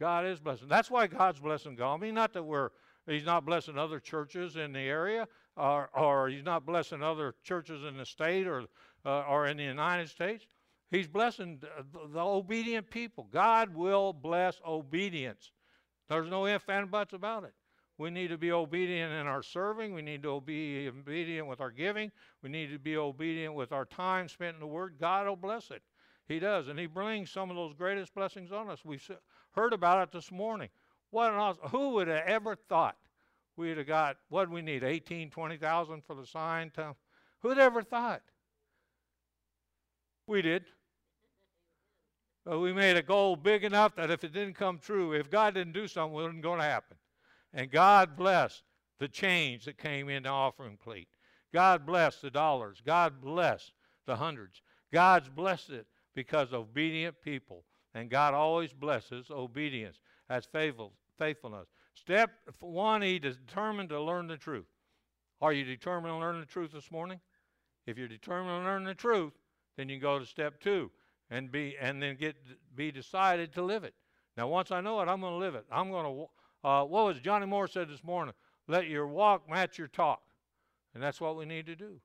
God 0.00 0.26
is 0.26 0.40
blessing. 0.40 0.68
That's 0.68 0.90
why 0.90 1.06
God's 1.06 1.40
blessing 1.40 1.76
Galmi. 1.76 2.12
Not 2.12 2.32
that 2.32 2.42
we're 2.42 2.70
He's 3.06 3.24
not 3.24 3.44
blessing 3.44 3.78
other 3.78 3.98
churches 3.98 4.56
in 4.56 4.72
the 4.72 4.80
area, 4.80 5.26
or, 5.56 5.90
or 5.94 6.28
he's 6.28 6.44
not 6.44 6.66
blessing 6.66 7.02
other 7.02 7.34
churches 7.42 7.84
in 7.84 7.96
the 7.96 8.06
state 8.06 8.46
or, 8.46 8.64
uh, 9.04 9.22
or 9.22 9.46
in 9.46 9.56
the 9.56 9.64
United 9.64 10.08
States. 10.08 10.46
He's 10.90 11.08
blessing 11.08 11.60
the, 11.60 11.68
the, 12.12 12.20
obedient 12.20 12.90
people. 12.90 13.28
God 13.32 13.74
will 13.74 14.12
bless 14.12 14.60
obedience. 14.66 15.50
There's 16.08 16.28
no 16.28 16.46
ifs 16.46 16.64
and 16.68 16.90
buts 16.90 17.12
about 17.12 17.44
it. 17.44 17.54
We 18.00 18.08
need 18.08 18.28
to 18.28 18.38
be 18.38 18.50
obedient 18.50 19.12
in 19.12 19.26
our 19.26 19.42
serving. 19.42 19.92
We 19.92 20.00
need 20.00 20.22
to 20.22 20.40
be 20.40 20.88
obedient 20.88 21.46
with 21.46 21.60
our 21.60 21.70
giving. 21.70 22.10
We 22.42 22.48
need 22.48 22.72
to 22.72 22.78
be 22.78 22.96
obedient 22.96 23.52
with 23.52 23.72
our 23.72 23.84
time 23.84 24.26
spent 24.26 24.54
in 24.54 24.60
the 24.60 24.66
Word. 24.66 24.94
God 24.98 25.26
will 25.26 25.36
bless 25.36 25.70
it. 25.70 25.82
He 26.26 26.38
does. 26.38 26.68
And 26.68 26.78
He 26.78 26.86
brings 26.86 27.30
some 27.30 27.50
of 27.50 27.56
those 27.56 27.74
greatest 27.74 28.14
blessings 28.14 28.52
on 28.52 28.70
us. 28.70 28.86
We've 28.86 29.06
heard 29.50 29.74
about 29.74 30.02
it 30.02 30.12
this 30.12 30.32
morning. 30.32 30.70
What 31.10 31.30
awesome, 31.32 31.68
who 31.68 31.90
would 31.90 32.08
have 32.08 32.24
ever 32.24 32.56
thought 32.56 32.96
we'd 33.58 33.76
have 33.76 33.86
got, 33.86 34.16
what 34.30 34.48
we 34.48 34.62
need, 34.62 34.82
18, 34.82 35.28
20,000 35.28 36.02
for 36.02 36.14
the 36.14 36.24
sign? 36.24 36.70
To, 36.76 36.96
who'd 37.40 37.58
ever 37.58 37.82
thought? 37.82 38.22
We 40.26 40.40
did. 40.40 40.64
But 42.46 42.60
we 42.60 42.72
made 42.72 42.96
a 42.96 43.02
goal 43.02 43.36
big 43.36 43.62
enough 43.62 43.94
that 43.96 44.10
if 44.10 44.24
it 44.24 44.32
didn't 44.32 44.54
come 44.54 44.78
true, 44.78 45.12
if 45.12 45.30
God 45.30 45.52
didn't 45.52 45.74
do 45.74 45.86
something, 45.86 46.14
it 46.14 46.22
wasn't 46.22 46.42
going 46.42 46.60
to 46.60 46.64
happen. 46.64 46.96
And 47.52 47.70
God 47.70 48.16
bless 48.16 48.62
the 48.98 49.08
change 49.08 49.64
that 49.64 49.78
came 49.78 50.08
in 50.08 50.24
the 50.24 50.28
offering 50.28 50.76
plate. 50.76 51.08
God 51.52 51.84
bless 51.84 52.20
the 52.20 52.30
dollars. 52.30 52.80
God 52.84 53.20
bless 53.20 53.72
the 54.06 54.16
hundreds. 54.16 54.62
God's 54.92 55.28
blessed 55.28 55.70
it 55.70 55.86
because 56.14 56.52
obedient 56.52 57.20
people. 57.22 57.64
And 57.94 58.08
God 58.08 58.34
always 58.34 58.72
blesses 58.72 59.30
obedience 59.30 59.98
as 60.28 60.44
faithful, 60.44 60.92
faithfulness. 61.18 61.66
Step 61.94 62.30
one, 62.60 63.02
he 63.02 63.18
determined 63.18 63.88
to 63.88 64.00
learn 64.00 64.28
the 64.28 64.36
truth. 64.36 64.66
Are 65.40 65.52
you 65.52 65.64
determined 65.64 66.12
to 66.12 66.18
learn 66.18 66.38
the 66.38 66.46
truth 66.46 66.72
this 66.72 66.92
morning? 66.92 67.20
If 67.86 67.98
you're 67.98 68.08
determined 68.08 68.62
to 68.62 68.64
learn 68.64 68.84
the 68.84 68.94
truth, 68.94 69.32
then 69.76 69.88
you 69.88 69.98
go 69.98 70.18
to 70.18 70.26
step 70.26 70.60
two 70.60 70.90
and 71.30 71.50
be 71.50 71.76
and 71.80 72.02
then 72.02 72.16
get 72.16 72.36
be 72.76 72.92
decided 72.92 73.52
to 73.54 73.62
live 73.62 73.84
it. 73.84 73.94
Now, 74.36 74.48
once 74.48 74.70
I 74.70 74.80
know 74.80 75.00
it, 75.00 75.08
I'm 75.08 75.20
going 75.20 75.32
to 75.32 75.38
live 75.38 75.54
it. 75.54 75.64
I'm 75.70 75.90
going 75.90 76.04
to. 76.04 76.26
Uh, 76.62 76.84
what 76.84 77.06
was 77.06 77.20
Johnny 77.20 77.46
Moore 77.46 77.68
said 77.68 77.88
this 77.88 78.04
morning? 78.04 78.34
Let 78.68 78.88
your 78.88 79.06
walk 79.06 79.48
match 79.48 79.78
your 79.78 79.88
talk, 79.88 80.22
and 80.94 81.02
that's 81.02 81.20
what 81.20 81.36
we 81.36 81.44
need 81.44 81.66
to 81.66 81.76
do. 81.76 82.00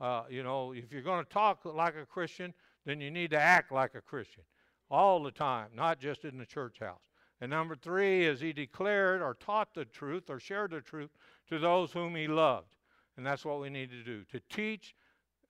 Uh, 0.00 0.24
you 0.28 0.42
know, 0.42 0.72
if 0.72 0.92
you're 0.92 1.02
going 1.02 1.24
to 1.24 1.30
talk 1.30 1.64
like 1.64 1.94
a 1.96 2.06
Christian, 2.06 2.52
then 2.84 3.00
you 3.00 3.10
need 3.10 3.30
to 3.30 3.38
act 3.38 3.70
like 3.70 3.94
a 3.94 4.00
Christian 4.00 4.42
all 4.90 5.22
the 5.22 5.30
time, 5.30 5.68
not 5.74 6.00
just 6.00 6.24
in 6.24 6.38
the 6.38 6.46
church 6.46 6.80
house. 6.80 7.00
And 7.40 7.50
number 7.50 7.76
three 7.76 8.24
is 8.24 8.40
he 8.40 8.52
declared 8.52 9.22
or 9.22 9.34
taught 9.34 9.74
the 9.74 9.84
truth 9.84 10.28
or 10.28 10.40
shared 10.40 10.72
the 10.72 10.80
truth 10.80 11.10
to 11.48 11.58
those 11.58 11.92
whom 11.92 12.14
he 12.14 12.26
loved. 12.26 12.74
And 13.16 13.24
that's 13.24 13.44
what 13.44 13.60
we 13.60 13.70
need 13.70 13.90
to 13.90 14.02
do. 14.02 14.24
To 14.24 14.40
teach, 14.50 14.94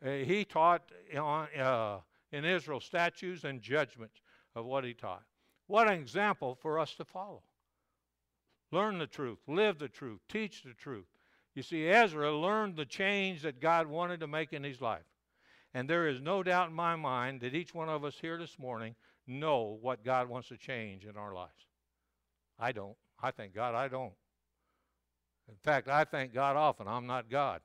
uh, 0.04 0.10
he 0.10 0.44
taught 0.44 0.92
on, 1.16 1.48
uh, 1.58 1.98
in 2.32 2.44
Israel 2.44 2.80
statutes 2.80 3.44
and 3.44 3.60
judgments 3.60 4.20
of 4.54 4.66
what 4.66 4.84
he 4.84 4.94
taught. 4.94 5.24
What 5.66 5.88
an 5.88 5.94
example 5.94 6.56
for 6.60 6.78
us 6.78 6.94
to 6.94 7.04
follow. 7.04 7.42
Learn 8.72 8.98
the 8.98 9.06
truth, 9.06 9.38
live 9.46 9.78
the 9.78 9.88
truth, 9.88 10.20
teach 10.28 10.62
the 10.62 10.74
truth. 10.74 11.06
You 11.54 11.62
see, 11.62 11.88
Ezra 11.88 12.36
learned 12.36 12.76
the 12.76 12.84
change 12.84 13.42
that 13.42 13.60
God 13.60 13.86
wanted 13.86 14.20
to 14.20 14.26
make 14.26 14.52
in 14.52 14.62
his 14.62 14.80
life. 14.80 15.02
And 15.74 15.88
there 15.88 16.08
is 16.08 16.20
no 16.20 16.42
doubt 16.42 16.70
in 16.70 16.74
my 16.74 16.96
mind 16.96 17.40
that 17.40 17.54
each 17.54 17.74
one 17.74 17.88
of 17.88 18.04
us 18.04 18.16
here 18.20 18.38
this 18.38 18.58
morning 18.58 18.94
know 19.26 19.78
what 19.80 20.04
God 20.04 20.28
wants 20.28 20.48
to 20.48 20.56
change 20.56 21.04
in 21.04 21.16
our 21.16 21.34
lives. 21.34 21.66
I 22.58 22.72
don't. 22.72 22.96
I 23.22 23.30
thank 23.30 23.54
God 23.54 23.74
I 23.74 23.88
don't. 23.88 24.12
In 25.48 25.56
fact, 25.62 25.88
I 25.88 26.04
thank 26.04 26.32
God 26.32 26.56
often. 26.56 26.86
I'm 26.86 27.06
not 27.06 27.30
God. 27.30 27.60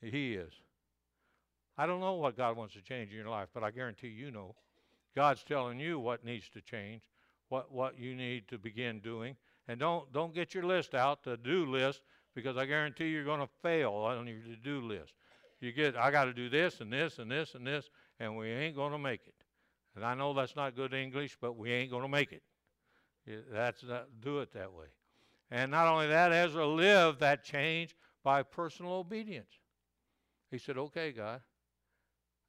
He 0.00 0.34
is. 0.34 0.52
I 1.76 1.86
don't 1.86 2.00
know 2.00 2.14
what 2.14 2.36
God 2.36 2.56
wants 2.56 2.74
to 2.74 2.82
change 2.82 3.10
in 3.10 3.16
your 3.16 3.28
life, 3.28 3.48
but 3.52 3.64
I 3.64 3.70
guarantee 3.70 4.08
you 4.08 4.30
know. 4.30 4.54
God's 5.14 5.42
telling 5.42 5.80
you 5.80 5.98
what 5.98 6.24
needs 6.24 6.48
to 6.50 6.60
change, 6.60 7.02
what, 7.48 7.72
what 7.72 7.98
you 7.98 8.14
need 8.14 8.46
to 8.48 8.58
begin 8.58 9.00
doing. 9.00 9.36
And 9.70 9.78
don't, 9.78 10.12
don't 10.12 10.34
get 10.34 10.52
your 10.52 10.64
list 10.64 10.96
out, 10.96 11.22
the 11.22 11.36
do 11.36 11.64
list, 11.64 12.02
because 12.34 12.56
I 12.56 12.66
guarantee 12.66 13.06
you're 13.06 13.24
going 13.24 13.38
to 13.38 13.48
fail 13.62 13.92
on 13.92 14.26
your 14.26 14.40
to 14.40 14.56
do 14.56 14.80
list. 14.80 15.14
You 15.60 15.70
get, 15.70 15.96
I 15.96 16.10
got 16.10 16.24
to 16.24 16.32
do 16.32 16.48
this 16.48 16.80
and 16.80 16.92
this 16.92 17.20
and 17.20 17.30
this 17.30 17.54
and 17.54 17.64
this, 17.64 17.88
and 18.18 18.36
we 18.36 18.48
ain't 18.48 18.74
going 18.74 18.90
to 18.90 18.98
make 18.98 19.28
it. 19.28 19.44
And 19.94 20.04
I 20.04 20.14
know 20.14 20.34
that's 20.34 20.56
not 20.56 20.74
good 20.74 20.92
English, 20.92 21.38
but 21.40 21.56
we 21.56 21.70
ain't 21.70 21.88
going 21.88 22.02
to 22.02 22.08
make 22.08 22.32
it. 22.32 22.42
That's 23.52 23.84
not, 23.84 24.08
do 24.20 24.40
it 24.40 24.52
that 24.54 24.72
way. 24.72 24.86
And 25.52 25.70
not 25.70 25.86
only 25.86 26.08
that, 26.08 26.32
Ezra 26.32 26.66
lived 26.66 27.20
that 27.20 27.44
change 27.44 27.94
by 28.24 28.42
personal 28.42 28.94
obedience. 28.94 29.52
He 30.50 30.58
said, 30.58 30.78
Okay, 30.78 31.12
God. 31.12 31.42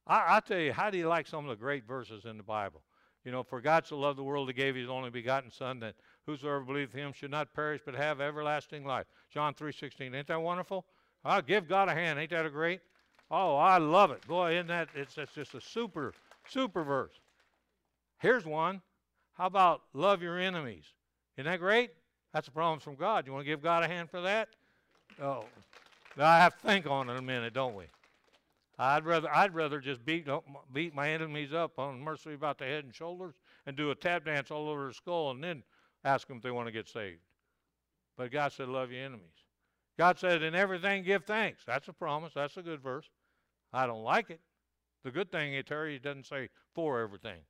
I, 0.08 0.38
I 0.38 0.40
tell 0.40 0.58
you, 0.58 0.72
how 0.72 0.90
do 0.90 0.98
you 0.98 1.06
like 1.06 1.28
some 1.28 1.44
of 1.44 1.50
the 1.50 1.62
great 1.62 1.86
verses 1.86 2.24
in 2.24 2.36
the 2.36 2.42
Bible? 2.42 2.82
You 3.24 3.30
know, 3.30 3.44
for 3.44 3.60
God 3.60 3.86
so 3.86 3.98
loved 3.98 4.18
the 4.18 4.24
world, 4.24 4.48
he 4.48 4.52
gave 4.52 4.74
his 4.74 4.88
only 4.88 5.10
begotten 5.10 5.50
Son, 5.50 5.78
that 5.80 5.94
whosoever 6.26 6.60
believeth 6.60 6.94
him 6.94 7.12
should 7.12 7.30
not 7.30 7.52
perish 7.54 7.80
but 7.84 7.94
have 7.94 8.20
everlasting 8.20 8.84
life. 8.84 9.06
John 9.30 9.54
3.16. 9.54 10.14
Ain't 10.14 10.26
that 10.28 10.40
wonderful? 10.40 10.84
I'll 11.24 11.42
give 11.42 11.68
God 11.68 11.88
a 11.88 11.94
hand. 11.94 12.18
Ain't 12.18 12.30
that 12.30 12.46
a 12.46 12.50
great? 12.50 12.80
Oh, 13.30 13.56
I 13.56 13.78
love 13.78 14.10
it. 14.10 14.26
Boy, 14.26 14.54
isn't 14.54 14.66
that, 14.68 14.88
it's, 14.94 15.16
it's 15.16 15.32
just 15.32 15.54
a 15.54 15.60
super, 15.60 16.12
super 16.46 16.84
verse. 16.84 17.14
Here's 18.18 18.44
one. 18.44 18.82
How 19.34 19.46
about 19.46 19.82
love 19.94 20.22
your 20.22 20.38
enemies? 20.38 20.84
Isn't 21.36 21.50
that 21.50 21.58
great? 21.58 21.90
That's 22.32 22.48
a 22.48 22.50
promise 22.50 22.82
from 22.82 22.96
God. 22.96 23.26
You 23.26 23.32
want 23.32 23.44
to 23.44 23.50
give 23.50 23.62
God 23.62 23.82
a 23.82 23.88
hand 23.88 24.10
for 24.10 24.20
that? 24.20 24.48
Oh, 25.20 25.44
I 26.18 26.38
have 26.38 26.58
to 26.60 26.66
think 26.66 26.86
on 26.86 27.08
it 27.08 27.18
a 27.18 27.22
minute, 27.22 27.54
don't 27.54 27.74
we? 27.74 27.84
I'd 28.78 29.04
rather 29.04 29.28
I'd 29.34 29.54
rather 29.54 29.80
just 29.80 30.04
beat 30.04 30.26
beat 30.72 30.94
my 30.94 31.10
enemies 31.10 31.52
up 31.52 31.78
on 31.78 32.00
mercy 32.00 32.34
about 32.34 32.58
the 32.58 32.64
head 32.64 32.84
and 32.84 32.94
shoulders 32.94 33.34
and 33.66 33.76
do 33.76 33.90
a 33.90 33.94
tap 33.94 34.24
dance 34.24 34.50
all 34.50 34.68
over 34.68 34.84
their 34.84 34.92
skull 34.92 35.30
and 35.30 35.44
then 35.44 35.62
ask 36.04 36.28
them 36.28 36.38
if 36.38 36.42
they 36.42 36.50
want 36.50 36.66
to 36.66 36.72
get 36.72 36.88
saved. 36.88 37.20
But 38.16 38.30
God 38.30 38.52
said, 38.52 38.68
"Love 38.68 38.90
your 38.90 39.04
enemies." 39.04 39.44
God 39.98 40.18
said, 40.18 40.42
"In 40.42 40.54
everything 40.54 41.02
give 41.02 41.24
thanks." 41.24 41.64
That's 41.64 41.88
a 41.88 41.92
promise. 41.92 42.34
That's 42.34 42.56
a 42.56 42.62
good 42.62 42.80
verse. 42.80 43.08
I 43.72 43.86
don't 43.86 44.02
like 44.02 44.30
it. 44.30 44.40
The 45.02 45.10
good 45.10 45.32
thing, 45.32 45.60
Terry, 45.64 45.96
it 45.96 46.02
doesn't 46.02 46.26
say 46.26 46.48
for 46.74 47.00
everything. 47.00 47.40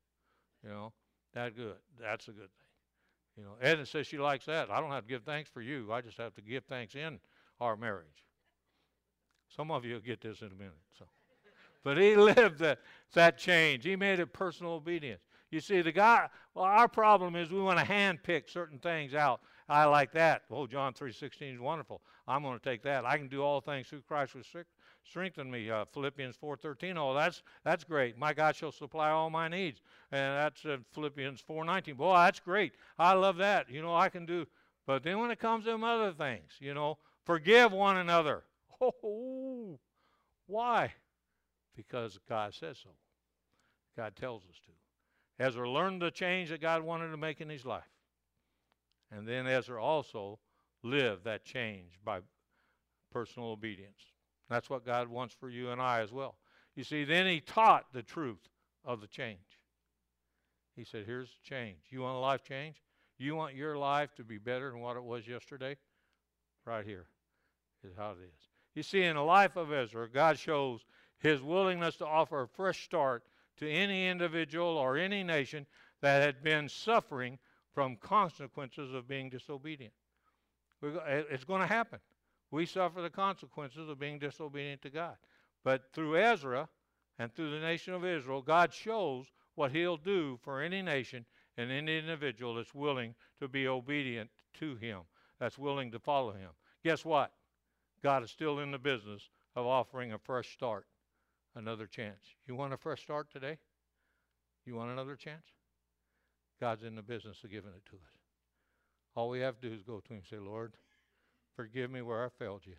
You 0.62 0.70
know, 0.70 0.92
that 1.34 1.56
good. 1.56 1.76
That's 2.00 2.28
a 2.28 2.32
good 2.32 2.50
thing. 2.50 2.62
You 3.36 3.44
know, 3.44 3.52
Edna 3.60 3.86
says 3.86 4.06
she 4.06 4.18
likes 4.18 4.46
that. 4.46 4.70
I 4.70 4.80
don't 4.80 4.90
have 4.90 5.04
to 5.04 5.08
give 5.08 5.22
thanks 5.24 5.50
for 5.50 5.62
you. 5.62 5.92
I 5.92 6.00
just 6.00 6.18
have 6.18 6.34
to 6.34 6.42
give 6.42 6.64
thanks 6.64 6.94
in 6.94 7.18
our 7.60 7.76
marriage. 7.76 8.24
Some 9.54 9.70
of 9.70 9.84
you 9.84 9.94
will 9.94 10.00
get 10.00 10.20
this 10.20 10.40
in 10.40 10.48
a 10.48 10.54
minute. 10.54 10.72
So, 10.98 11.06
but 11.82 11.98
he 11.98 12.16
lived 12.16 12.58
that 12.58 12.80
that 13.14 13.38
change. 13.38 13.84
He 13.84 13.96
made 13.96 14.20
it 14.20 14.32
personal 14.32 14.72
obedience. 14.72 15.22
You 15.52 15.60
see, 15.60 15.82
the 15.82 15.92
guy. 15.92 16.28
Well, 16.54 16.64
our 16.64 16.88
problem 16.88 17.36
is 17.36 17.50
we 17.50 17.60
want 17.60 17.78
to 17.78 17.84
handpick 17.84 18.50
certain 18.50 18.78
things 18.78 19.14
out. 19.14 19.42
I 19.68 19.84
like 19.84 20.10
that. 20.12 20.42
Oh, 20.50 20.66
John 20.66 20.94
three 20.94 21.12
sixteen 21.12 21.54
is 21.54 21.60
wonderful. 21.60 22.00
I'm 22.26 22.42
going 22.42 22.58
to 22.58 22.64
take 22.64 22.82
that. 22.84 23.04
I 23.04 23.18
can 23.18 23.28
do 23.28 23.42
all 23.42 23.60
things 23.60 23.86
through 23.86 24.00
Christ 24.08 24.32
who 24.32 24.40
strengthen 25.04 25.50
me. 25.50 25.70
Uh, 25.70 25.84
Philippians 25.92 26.36
four 26.36 26.56
thirteen. 26.56 26.96
Oh, 26.96 27.12
that's 27.12 27.42
that's 27.64 27.84
great. 27.84 28.16
My 28.16 28.32
God 28.32 28.56
shall 28.56 28.72
supply 28.72 29.10
all 29.10 29.28
my 29.28 29.46
needs, 29.46 29.82
and 30.10 30.34
that's 30.38 30.64
uh, 30.64 30.78
Philippians 30.94 31.40
four 31.40 31.66
nineteen. 31.66 31.96
Boy, 31.96 32.14
that's 32.16 32.40
great. 32.40 32.72
I 32.98 33.12
love 33.12 33.36
that. 33.36 33.70
You 33.70 33.82
know, 33.82 33.94
I 33.94 34.08
can 34.08 34.24
do. 34.24 34.46
But 34.86 35.02
then 35.02 35.20
when 35.20 35.30
it 35.30 35.38
comes 35.38 35.66
to 35.66 35.74
other 35.74 36.12
things, 36.12 36.52
you 36.60 36.72
know, 36.72 36.96
forgive 37.24 37.72
one 37.72 37.98
another. 37.98 38.42
Oh, 39.04 39.78
why? 40.48 40.92
Because 41.76 42.18
God 42.28 42.52
says 42.52 42.78
so. 42.82 42.90
God 43.96 44.16
tells 44.16 44.42
us 44.42 44.56
to. 44.66 44.72
Ezra 45.38 45.68
learned 45.68 46.02
the 46.02 46.10
change 46.10 46.50
that 46.50 46.60
God 46.60 46.82
wanted 46.82 47.10
to 47.10 47.16
make 47.16 47.40
in 47.40 47.48
his 47.48 47.64
life. 47.64 47.90
And 49.10 49.26
then 49.26 49.46
Ezra 49.46 49.82
also 49.82 50.38
lived 50.82 51.24
that 51.24 51.44
change 51.44 51.98
by 52.04 52.20
personal 53.12 53.50
obedience. 53.50 54.00
That's 54.48 54.70
what 54.70 54.84
God 54.84 55.08
wants 55.08 55.34
for 55.34 55.48
you 55.48 55.70
and 55.70 55.80
I 55.80 56.00
as 56.00 56.12
well. 56.12 56.36
You 56.74 56.84
see, 56.84 57.04
then 57.04 57.26
he 57.26 57.40
taught 57.40 57.92
the 57.92 58.02
truth 58.02 58.48
of 58.84 59.00
the 59.00 59.06
change. 59.06 59.38
He 60.74 60.84
said, 60.84 61.04
Here's 61.06 61.28
the 61.28 61.48
change. 61.48 61.78
You 61.90 62.00
want 62.00 62.16
a 62.16 62.20
life 62.20 62.42
change? 62.42 62.82
You 63.18 63.36
want 63.36 63.54
your 63.54 63.76
life 63.76 64.14
to 64.16 64.24
be 64.24 64.38
better 64.38 64.70
than 64.70 64.80
what 64.80 64.96
it 64.96 65.04
was 65.04 65.28
yesterday? 65.28 65.76
Right 66.64 66.84
here 66.84 67.06
is 67.84 67.94
how 67.96 68.12
it 68.12 68.18
is. 68.24 68.48
You 68.74 68.82
see, 68.82 69.02
in 69.02 69.16
the 69.16 69.22
life 69.22 69.56
of 69.56 69.72
Ezra, 69.72 70.08
God 70.08 70.38
shows 70.38 70.80
his 71.18 71.42
willingness 71.42 71.96
to 71.96 72.06
offer 72.06 72.42
a 72.42 72.48
fresh 72.48 72.84
start 72.84 73.24
to 73.58 73.70
any 73.70 74.08
individual 74.08 74.76
or 74.76 74.96
any 74.96 75.22
nation 75.22 75.66
that 76.00 76.22
had 76.22 76.42
been 76.42 76.68
suffering 76.68 77.38
from 77.74 77.96
consequences 77.96 78.92
of 78.92 79.08
being 79.08 79.30
disobedient. 79.30 79.94
It's 80.82 81.44
going 81.44 81.60
to 81.60 81.66
happen. 81.66 82.00
We 82.50 82.66
suffer 82.66 83.00
the 83.00 83.10
consequences 83.10 83.88
of 83.88 83.98
being 83.98 84.18
disobedient 84.18 84.82
to 84.82 84.90
God. 84.90 85.16
But 85.64 85.84
through 85.92 86.18
Ezra 86.18 86.68
and 87.18 87.32
through 87.34 87.50
the 87.50 87.60
nation 87.60 87.94
of 87.94 88.04
Israel, 88.04 88.42
God 88.42 88.74
shows 88.74 89.26
what 89.54 89.70
he'll 89.70 89.96
do 89.96 90.38
for 90.42 90.60
any 90.60 90.82
nation 90.82 91.24
and 91.56 91.70
any 91.70 91.98
individual 91.98 92.54
that's 92.54 92.74
willing 92.74 93.14
to 93.38 93.48
be 93.48 93.68
obedient 93.68 94.30
to 94.54 94.76
him, 94.76 95.00
that's 95.38 95.58
willing 95.58 95.90
to 95.92 95.98
follow 95.98 96.32
him. 96.32 96.50
Guess 96.84 97.04
what? 97.04 97.32
God 98.02 98.24
is 98.24 98.30
still 98.30 98.58
in 98.58 98.70
the 98.70 98.78
business 98.78 99.30
of 99.54 99.66
offering 99.66 100.12
a 100.12 100.18
fresh 100.18 100.52
start, 100.52 100.86
another 101.54 101.86
chance. 101.86 102.20
You 102.46 102.54
want 102.54 102.72
a 102.72 102.76
fresh 102.76 103.02
start 103.02 103.30
today? 103.30 103.58
You 104.64 104.76
want 104.76 104.90
another 104.90 105.16
chance? 105.16 105.44
God's 106.60 106.84
in 106.84 106.94
the 106.94 107.02
business 107.02 107.38
of 107.42 107.50
giving 107.50 107.70
it 107.70 107.84
to 107.86 107.96
us. 107.96 108.12
All 109.14 109.28
we 109.28 109.40
have 109.40 109.60
to 109.60 109.68
do 109.68 109.74
is 109.74 109.82
go 109.82 110.00
to 110.00 110.12
Him 110.12 110.18
and 110.18 110.26
say, 110.26 110.38
Lord, 110.38 110.74
forgive 111.56 111.90
me 111.90 112.02
where 112.02 112.24
I 112.24 112.28
failed 112.38 112.62
you. 112.64 112.76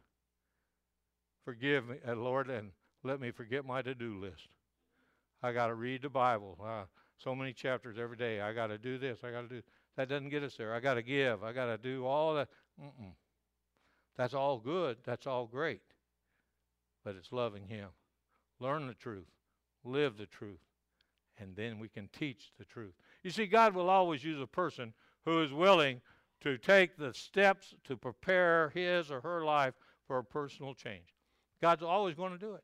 Forgive 1.44 1.88
me, 1.88 1.98
uh, 2.08 2.16
Lord, 2.16 2.50
and 2.50 2.72
let 3.04 3.20
me 3.20 3.32
forget 3.32 3.66
my 3.66 3.82
to 3.82 3.94
do 3.94 4.20
list. 4.20 4.48
I 5.42 5.52
got 5.52 5.68
to 5.68 5.76
read 5.76 6.02
the 6.02 6.10
Bible. 6.10 6.58
Uh, 6.64 6.86
so 7.18 7.36
many 7.36 7.54
chapters 7.54 7.98
every 8.00 8.18
day. 8.18 8.40
I 8.40 8.54
got 8.54 8.68
to 8.68 8.78
do 8.78 8.98
this. 8.98 9.20
I 9.24 9.32
got 9.32 9.42
to 9.42 9.56
do 9.56 9.62
that. 9.98 10.10
Doesn't 10.10 10.30
get 10.30 10.44
us 10.44 10.56
there. 10.58 10.74
I 10.74 10.80
got 10.80 10.94
to 10.94 11.04
give. 11.04 11.44
I 11.44 11.52
got 11.52 11.66
to 11.66 11.78
do 11.78 12.06
all 12.06 12.36
that. 12.36 12.48
Mm-mm. 12.82 13.12
That's 14.18 14.34
all 14.34 14.60
good. 14.60 14.98
That's 15.06 15.28
all 15.28 15.46
great. 15.46 15.82
But 17.04 17.16
it's 17.16 17.32
loving 17.32 17.68
Him. 17.68 17.90
Learn 18.63 18.88
the 18.88 18.93
truth. 18.93 19.28
Live 19.84 20.17
the 20.17 20.26
truth. 20.26 20.62
And 21.38 21.54
then 21.54 21.80
we 21.80 21.89
can 21.89 22.08
teach 22.17 22.52
the 22.58 22.63
truth. 22.63 22.93
You 23.21 23.30
see, 23.30 23.45
God 23.45 23.76
will 23.76 23.89
always 23.89 24.23
use 24.23 24.41
a 24.41 24.47
person 24.47 24.93
who 25.26 25.41
is 25.41 25.52
willing 25.52 25.99
to 26.41 26.58
take 26.58 26.95
the 26.95 27.13
steps 27.13 27.76
to 27.84 27.97
prepare 27.97 28.71
his 28.73 29.12
or 29.12 29.19
her 29.19 29.43
life 29.43 29.73
for 30.08 30.17
a 30.19 30.23
personal 30.23 30.73
change. 30.73 31.13
God's 31.62 31.84
always 31.84 32.15
going 32.15 32.32
to 32.32 32.38
do 32.38 32.54
it. 32.54 32.63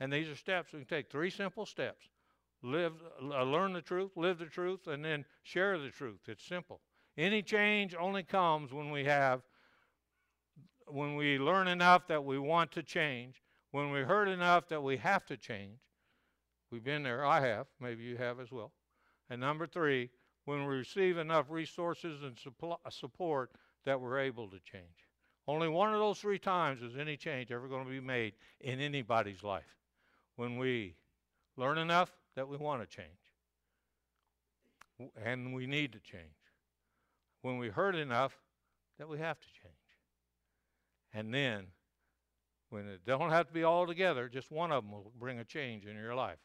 And 0.00 0.12
these 0.12 0.28
are 0.28 0.36
steps 0.36 0.72
we 0.72 0.80
can 0.80 0.88
take. 0.88 1.10
Three 1.10 1.30
simple 1.30 1.64
steps. 1.64 2.06
Live, 2.62 2.92
uh, 3.22 3.42
learn 3.42 3.72
the 3.72 3.80
truth, 3.80 4.10
live 4.16 4.38
the 4.38 4.46
truth, 4.46 4.86
and 4.86 5.02
then 5.02 5.24
share 5.44 5.78
the 5.78 5.88
truth. 5.88 6.20
It's 6.28 6.44
simple. 6.44 6.80
Any 7.16 7.42
change 7.42 7.94
only 7.98 8.22
comes 8.22 8.72
when 8.72 8.90
we 8.90 9.04
have 9.04 9.40
when 10.88 11.16
we 11.16 11.38
learn 11.38 11.68
enough 11.68 12.06
that 12.08 12.24
we 12.24 12.38
want 12.38 12.72
to 12.72 12.82
change, 12.82 13.41
when 13.72 13.90
we 13.90 14.00
heard 14.00 14.28
enough 14.28 14.68
that 14.68 14.82
we 14.82 14.96
have 14.98 15.26
to 15.26 15.36
change, 15.36 15.80
we've 16.70 16.84
been 16.84 17.02
there, 17.02 17.24
I 17.26 17.40
have, 17.40 17.66
maybe 17.80 18.04
you 18.04 18.16
have 18.16 18.38
as 18.38 18.52
well. 18.52 18.72
And 19.28 19.40
number 19.40 19.66
three, 19.66 20.10
when 20.44 20.66
we 20.66 20.76
receive 20.76 21.18
enough 21.18 21.46
resources 21.48 22.22
and 22.22 22.38
uh, 22.62 22.76
support 22.90 23.50
that 23.84 24.00
we're 24.00 24.18
able 24.18 24.48
to 24.48 24.58
change. 24.60 25.06
Only 25.48 25.68
one 25.68 25.92
of 25.92 25.98
those 25.98 26.18
three 26.18 26.38
times 26.38 26.82
is 26.82 26.96
any 26.96 27.16
change 27.16 27.50
ever 27.50 27.66
going 27.66 27.84
to 27.84 27.90
be 27.90 28.00
made 28.00 28.34
in 28.60 28.80
anybody's 28.80 29.42
life. 29.42 29.76
When 30.36 30.56
we 30.56 30.94
learn 31.56 31.78
enough 31.78 32.12
that 32.36 32.48
we 32.48 32.56
want 32.56 32.80
to 32.82 32.96
change, 32.96 33.08
and 35.24 35.52
we 35.52 35.66
need 35.66 35.92
to 35.92 35.98
change. 35.98 36.22
When 37.40 37.58
we 37.58 37.68
heard 37.68 37.96
enough 37.96 38.38
that 38.98 39.08
we 39.08 39.18
have 39.18 39.40
to 39.40 39.46
change. 39.46 39.74
And 41.12 41.34
then, 41.34 41.66
when 42.72 42.88
it 42.88 43.02
don't 43.06 43.30
have 43.30 43.46
to 43.46 43.52
be 43.52 43.64
all 43.64 43.86
together, 43.86 44.28
just 44.28 44.50
one 44.50 44.72
of 44.72 44.82
them 44.82 44.92
will 44.92 45.12
bring 45.18 45.38
a 45.38 45.44
change 45.44 45.84
in 45.84 45.94
your 45.94 46.14
life. 46.14 46.38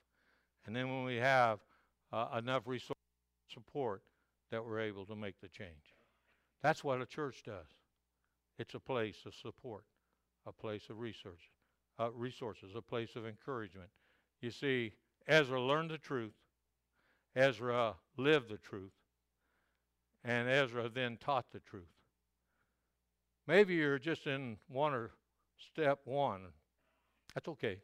And 0.65 0.75
then 0.75 0.89
when 0.89 1.05
we 1.05 1.15
have 1.15 1.59
uh, 2.11 2.27
enough 2.37 2.63
resource 2.65 2.97
support 3.51 4.01
that 4.51 4.63
we're 4.63 4.81
able 4.81 5.05
to 5.05 5.15
make 5.15 5.39
the 5.41 5.47
change. 5.47 5.95
That's 6.61 6.83
what 6.83 7.01
a 7.01 7.05
church 7.05 7.43
does. 7.45 7.67
It's 8.59 8.73
a 8.73 8.79
place 8.79 9.17
of 9.25 9.35
support, 9.35 9.85
a 10.45 10.51
place 10.51 10.89
of 10.89 10.99
research, 10.99 11.51
uh, 11.97 12.11
resources, 12.11 12.71
a 12.75 12.81
place 12.81 13.15
of 13.15 13.25
encouragement. 13.25 13.89
You 14.41 14.51
see, 14.51 14.93
Ezra 15.27 15.61
learned 15.61 15.91
the 15.91 15.97
truth. 15.97 16.33
Ezra 17.35 17.95
lived 18.17 18.49
the 18.49 18.57
truth. 18.57 18.91
And 20.23 20.49
Ezra 20.49 20.89
then 20.89 21.17
taught 21.17 21.51
the 21.53 21.59
truth. 21.59 21.83
Maybe 23.47 23.75
you're 23.75 23.99
just 23.99 24.27
in 24.27 24.57
one 24.67 24.93
or 24.93 25.11
step 25.59 25.99
one. 26.05 26.41
That's 27.33 27.47
okay. 27.47 27.77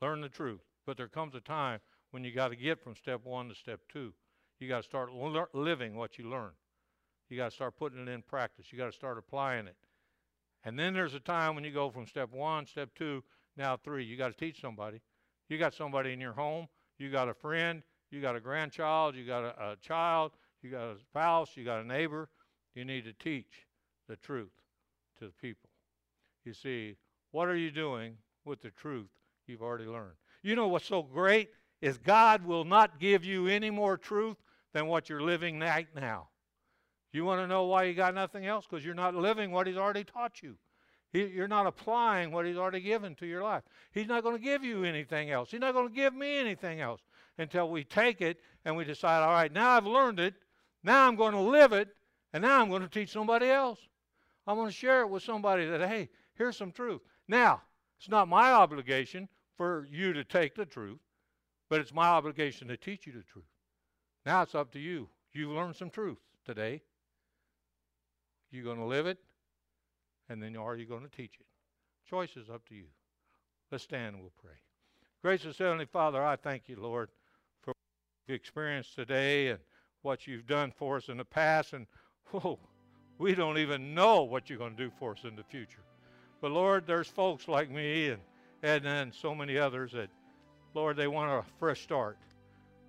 Learn 0.00 0.20
the 0.20 0.28
truth. 0.28 0.60
But 0.86 0.96
there 0.96 1.08
comes 1.08 1.34
a 1.34 1.40
time 1.40 1.80
when 2.10 2.24
you 2.24 2.32
got 2.32 2.48
to 2.48 2.56
get 2.56 2.82
from 2.82 2.96
step 2.96 3.20
one 3.24 3.48
to 3.48 3.54
step 3.54 3.80
two. 3.88 4.12
You 4.58 4.68
got 4.68 4.82
to 4.82 4.88
start 4.88 5.10
living 5.54 5.96
what 5.96 6.18
you 6.18 6.28
learn. 6.28 6.50
You 7.28 7.36
got 7.36 7.50
to 7.50 7.54
start 7.54 7.78
putting 7.78 8.00
it 8.00 8.08
in 8.08 8.22
practice. 8.22 8.66
You 8.70 8.78
got 8.78 8.86
to 8.86 8.92
start 8.92 9.18
applying 9.18 9.66
it. 9.66 9.76
And 10.64 10.78
then 10.78 10.92
there's 10.92 11.14
a 11.14 11.20
time 11.20 11.54
when 11.54 11.64
you 11.64 11.70
go 11.70 11.90
from 11.90 12.06
step 12.06 12.32
one, 12.32 12.66
step 12.66 12.90
two, 12.94 13.22
now 13.56 13.76
three. 13.76 14.04
You 14.04 14.16
got 14.16 14.28
to 14.28 14.36
teach 14.36 14.60
somebody. 14.60 15.00
You 15.48 15.58
got 15.58 15.74
somebody 15.74 16.12
in 16.12 16.20
your 16.20 16.32
home. 16.32 16.66
You 16.98 17.10
got 17.10 17.28
a 17.28 17.34
friend. 17.34 17.82
You 18.10 18.20
got 18.20 18.36
a 18.36 18.40
grandchild. 18.40 19.14
You 19.14 19.24
got 19.26 19.44
a, 19.44 19.70
a 19.70 19.76
child. 19.80 20.32
You 20.62 20.70
got 20.70 20.82
a 20.82 20.96
spouse. 21.00 21.56
You 21.56 21.64
got 21.64 21.80
a 21.80 21.86
neighbor. 21.86 22.28
You 22.74 22.84
need 22.84 23.04
to 23.04 23.12
teach 23.12 23.66
the 24.08 24.16
truth 24.16 24.52
to 25.18 25.26
the 25.26 25.32
people. 25.40 25.69
You 26.44 26.54
see, 26.54 26.96
what 27.32 27.48
are 27.48 27.56
you 27.56 27.70
doing 27.70 28.16
with 28.44 28.60
the 28.60 28.70
truth 28.70 29.08
you've 29.46 29.62
already 29.62 29.84
learned? 29.84 30.16
You 30.42 30.56
know 30.56 30.68
what's 30.68 30.86
so 30.86 31.02
great 31.02 31.50
is 31.80 31.98
God 31.98 32.44
will 32.44 32.64
not 32.64 32.98
give 32.98 33.24
you 33.24 33.46
any 33.46 33.70
more 33.70 33.96
truth 33.96 34.36
than 34.72 34.86
what 34.86 35.08
you're 35.08 35.22
living 35.22 35.60
right 35.60 35.88
now. 35.94 36.28
You 37.12 37.24
want 37.24 37.40
to 37.40 37.46
know 37.46 37.64
why 37.64 37.84
you 37.84 37.94
got 37.94 38.14
nothing 38.14 38.46
else? 38.46 38.66
Because 38.68 38.84
you're 38.84 38.94
not 38.94 39.14
living 39.14 39.50
what 39.50 39.66
He's 39.66 39.76
already 39.76 40.04
taught 40.04 40.42
you. 40.42 40.56
He, 41.12 41.26
you're 41.26 41.48
not 41.48 41.66
applying 41.66 42.30
what 42.30 42.46
He's 42.46 42.56
already 42.56 42.80
given 42.80 43.14
to 43.16 43.26
your 43.26 43.42
life. 43.42 43.64
He's 43.92 44.06
not 44.06 44.22
going 44.22 44.36
to 44.36 44.42
give 44.42 44.62
you 44.62 44.84
anything 44.84 45.30
else. 45.30 45.50
He's 45.50 45.60
not 45.60 45.74
going 45.74 45.88
to 45.88 45.94
give 45.94 46.14
me 46.14 46.38
anything 46.38 46.80
else 46.80 47.00
until 47.38 47.68
we 47.68 47.82
take 47.84 48.20
it 48.20 48.38
and 48.64 48.76
we 48.76 48.84
decide, 48.84 49.22
all 49.22 49.32
right, 49.32 49.52
now 49.52 49.70
I've 49.70 49.86
learned 49.86 50.20
it. 50.20 50.34
Now 50.84 51.08
I'm 51.08 51.16
going 51.16 51.32
to 51.32 51.40
live 51.40 51.72
it. 51.72 51.88
And 52.32 52.42
now 52.42 52.60
I'm 52.60 52.68
going 52.68 52.82
to 52.82 52.88
teach 52.88 53.10
somebody 53.10 53.48
else. 53.48 53.80
I'm 54.46 54.56
going 54.56 54.68
to 54.68 54.74
share 54.74 55.02
it 55.02 55.08
with 55.08 55.22
somebody 55.22 55.66
that, 55.66 55.80
hey, 55.88 56.08
here's 56.40 56.56
some 56.56 56.72
truth. 56.72 57.02
Now, 57.28 57.60
it's 57.98 58.08
not 58.08 58.26
my 58.26 58.50
obligation 58.50 59.28
for 59.58 59.86
you 59.90 60.14
to 60.14 60.24
take 60.24 60.54
the 60.54 60.64
truth, 60.64 60.98
but 61.68 61.80
it's 61.80 61.92
my 61.92 62.06
obligation 62.06 62.66
to 62.68 62.78
teach 62.78 63.06
you 63.06 63.12
the 63.12 63.22
truth. 63.22 63.44
Now 64.24 64.40
it's 64.40 64.54
up 64.54 64.72
to 64.72 64.78
you. 64.78 65.10
You've 65.34 65.50
learned 65.50 65.76
some 65.76 65.90
truth 65.90 66.16
today. 66.46 66.80
You're 68.50 68.64
going 68.64 68.78
to 68.78 68.86
live 68.86 69.06
it, 69.06 69.18
and 70.30 70.42
then 70.42 70.56
are 70.56 70.76
you 70.76 70.86
going 70.86 71.02
to 71.02 71.14
teach 71.14 71.34
it? 71.38 71.46
Choice 72.08 72.34
is 72.38 72.48
up 72.48 72.66
to 72.70 72.74
you. 72.74 72.86
Let's 73.70 73.84
stand 73.84 74.14
and 74.14 74.22
we'll 74.22 74.32
pray. 74.42 74.56
Gracious 75.22 75.58
Heavenly 75.58 75.84
Father, 75.84 76.24
I 76.24 76.36
thank 76.36 76.70
you, 76.70 76.76
Lord, 76.80 77.10
for 77.60 77.74
the 78.26 78.32
experience 78.32 78.94
today 78.94 79.48
and 79.48 79.58
what 80.00 80.26
you've 80.26 80.46
done 80.46 80.72
for 80.74 80.96
us 80.96 81.10
in 81.10 81.18
the 81.18 81.24
past. 81.24 81.74
And 81.74 81.86
whoa, 82.30 82.58
we 83.18 83.34
don't 83.34 83.58
even 83.58 83.94
know 83.94 84.22
what 84.22 84.48
you're 84.48 84.58
going 84.58 84.74
to 84.74 84.84
do 84.84 84.90
for 84.98 85.12
us 85.12 85.24
in 85.24 85.36
the 85.36 85.44
future. 85.44 85.82
But 86.40 86.52
Lord, 86.52 86.86
there's 86.86 87.08
folks 87.08 87.48
like 87.48 87.70
me 87.70 88.08
and 88.08 88.20
Edna 88.62 88.90
and 88.90 89.14
so 89.14 89.34
many 89.34 89.58
others 89.58 89.92
that, 89.92 90.08
Lord, 90.74 90.96
they 90.96 91.06
want 91.06 91.30
a 91.30 91.42
fresh 91.58 91.82
start. 91.82 92.18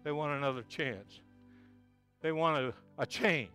They 0.04 0.12
want 0.12 0.38
another 0.38 0.64
chance. 0.64 1.20
They 2.22 2.32
want 2.32 2.58
a, 2.58 2.74
a 3.02 3.06
change 3.06 3.50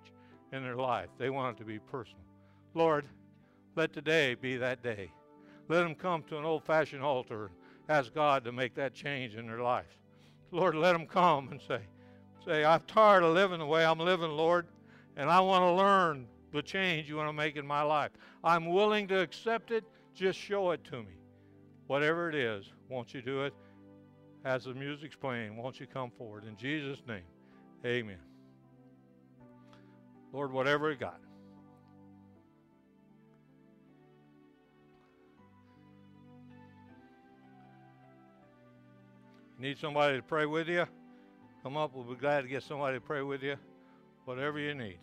in 0.52 0.62
their 0.62 0.76
life. 0.76 1.08
They 1.18 1.30
want 1.30 1.56
it 1.56 1.60
to 1.60 1.66
be 1.66 1.78
personal. 1.78 2.22
Lord, 2.74 3.06
let 3.74 3.92
today 3.92 4.34
be 4.34 4.56
that 4.56 4.82
day. 4.82 5.10
Let 5.68 5.82
them 5.82 5.94
come 5.94 6.22
to 6.24 6.38
an 6.38 6.44
old 6.44 6.64
fashioned 6.64 7.02
altar 7.02 7.46
and 7.46 7.54
ask 7.88 8.14
God 8.14 8.44
to 8.44 8.52
make 8.52 8.74
that 8.74 8.94
change 8.94 9.34
in 9.34 9.46
their 9.46 9.62
life. 9.62 9.98
Lord, 10.50 10.74
let 10.74 10.92
them 10.92 11.06
come 11.06 11.48
and 11.50 11.60
say, 11.60 11.80
say, 12.44 12.64
I'm 12.64 12.82
tired 12.86 13.22
of 13.22 13.34
living 13.34 13.58
the 13.58 13.66
way 13.66 13.84
I'm 13.84 13.98
living, 13.98 14.30
Lord, 14.30 14.66
and 15.16 15.28
I 15.28 15.40
want 15.40 15.62
to 15.62 15.72
learn 15.72 16.26
the 16.52 16.62
change 16.62 17.08
you 17.08 17.16
want 17.16 17.28
to 17.28 17.32
make 17.32 17.56
in 17.56 17.66
my 17.66 17.82
life. 17.82 18.10
I'm 18.42 18.66
willing 18.66 19.08
to 19.08 19.20
accept 19.20 19.70
it. 19.70 19.84
Just 20.14 20.38
show 20.38 20.70
it 20.70 20.82
to 20.84 20.98
me. 21.02 21.18
Whatever 21.86 22.28
it 22.28 22.34
is, 22.34 22.66
won't 22.88 23.14
you 23.14 23.22
do 23.22 23.44
it? 23.44 23.54
As 24.44 24.64
the 24.64 24.74
music's 24.74 25.16
playing, 25.16 25.56
won't 25.56 25.80
you 25.80 25.86
come 25.86 26.10
forward? 26.16 26.44
In 26.44 26.56
Jesus' 26.56 27.02
name, 27.06 27.24
amen. 27.84 28.18
Lord, 30.32 30.52
whatever 30.52 30.88
we 30.88 30.96
got. 30.96 31.20
Need 39.58 39.78
somebody 39.78 40.18
to 40.18 40.22
pray 40.22 40.44
with 40.44 40.68
you? 40.68 40.84
Come 41.62 41.76
up. 41.76 41.94
We'll 41.94 42.04
be 42.04 42.14
glad 42.14 42.42
to 42.42 42.48
get 42.48 42.62
somebody 42.62 42.98
to 42.98 43.00
pray 43.00 43.22
with 43.22 43.42
you. 43.42 43.56
Whatever 44.26 44.58
you 44.58 44.74
need. 44.74 44.98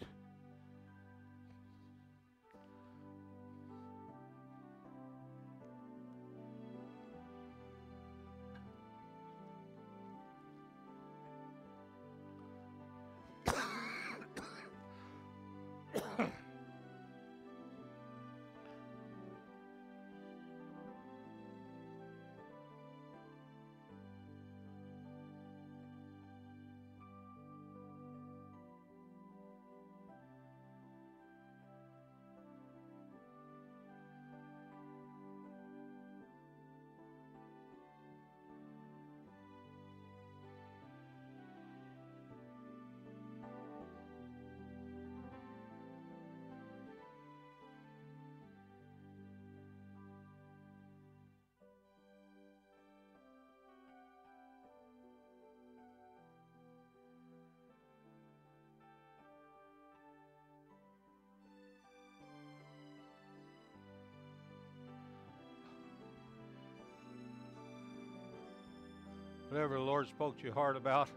Whatever 69.54 69.76
the 69.76 69.82
Lord 69.82 70.08
spoke 70.08 70.36
to 70.40 70.46
your 70.46 70.56
heart 70.56 70.76
about. 70.76 71.10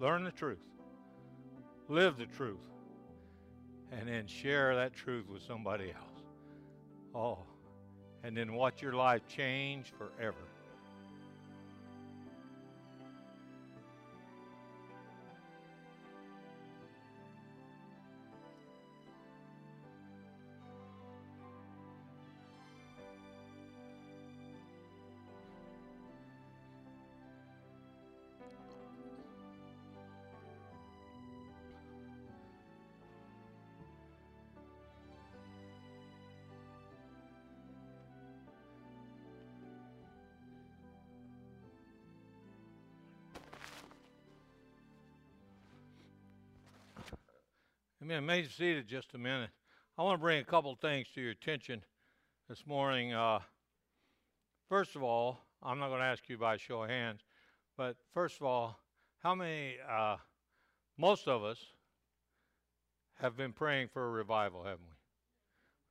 Learn 0.00 0.24
the 0.24 0.30
truth. 0.30 0.58
Live 1.88 2.18
the 2.18 2.26
truth. 2.26 2.58
And 3.90 4.08
then 4.08 4.26
share 4.26 4.76
that 4.76 4.94
truth 4.94 5.28
with 5.28 5.42
somebody 5.42 5.90
else. 5.90 6.22
Oh, 7.14 7.38
and 8.22 8.36
then 8.36 8.52
watch 8.54 8.82
your 8.82 8.92
life 8.92 9.22
change 9.26 9.92
forever. 9.96 10.36
Remain 48.16 48.48
seated 48.48 48.86
just 48.86 49.14
a 49.14 49.18
minute. 49.18 49.50
I 49.96 50.02
want 50.02 50.18
to 50.18 50.22
bring 50.22 50.40
a 50.40 50.44
couple 50.44 50.74
things 50.76 51.06
to 51.14 51.20
your 51.20 51.32
attention 51.32 51.82
this 52.48 52.66
morning. 52.66 53.12
Uh, 53.12 53.40
first 54.68 54.96
of 54.96 55.02
all, 55.02 55.40
I'm 55.62 55.78
not 55.78 55.88
going 55.88 56.00
to 56.00 56.06
ask 56.06 56.28
you 56.28 56.38
by 56.38 56.56
show 56.56 56.82
of 56.82 56.90
hands, 56.90 57.20
but 57.76 57.96
first 58.14 58.36
of 58.40 58.46
all, 58.46 58.78
how 59.22 59.34
many, 59.34 59.74
uh, 59.90 60.16
most 60.96 61.26
of 61.28 61.42
us, 61.44 61.58
have 63.20 63.36
been 63.36 63.52
praying 63.52 63.88
for 63.92 64.06
a 64.06 64.10
revival, 64.10 64.62
haven't 64.62 64.86
we? 64.86 64.94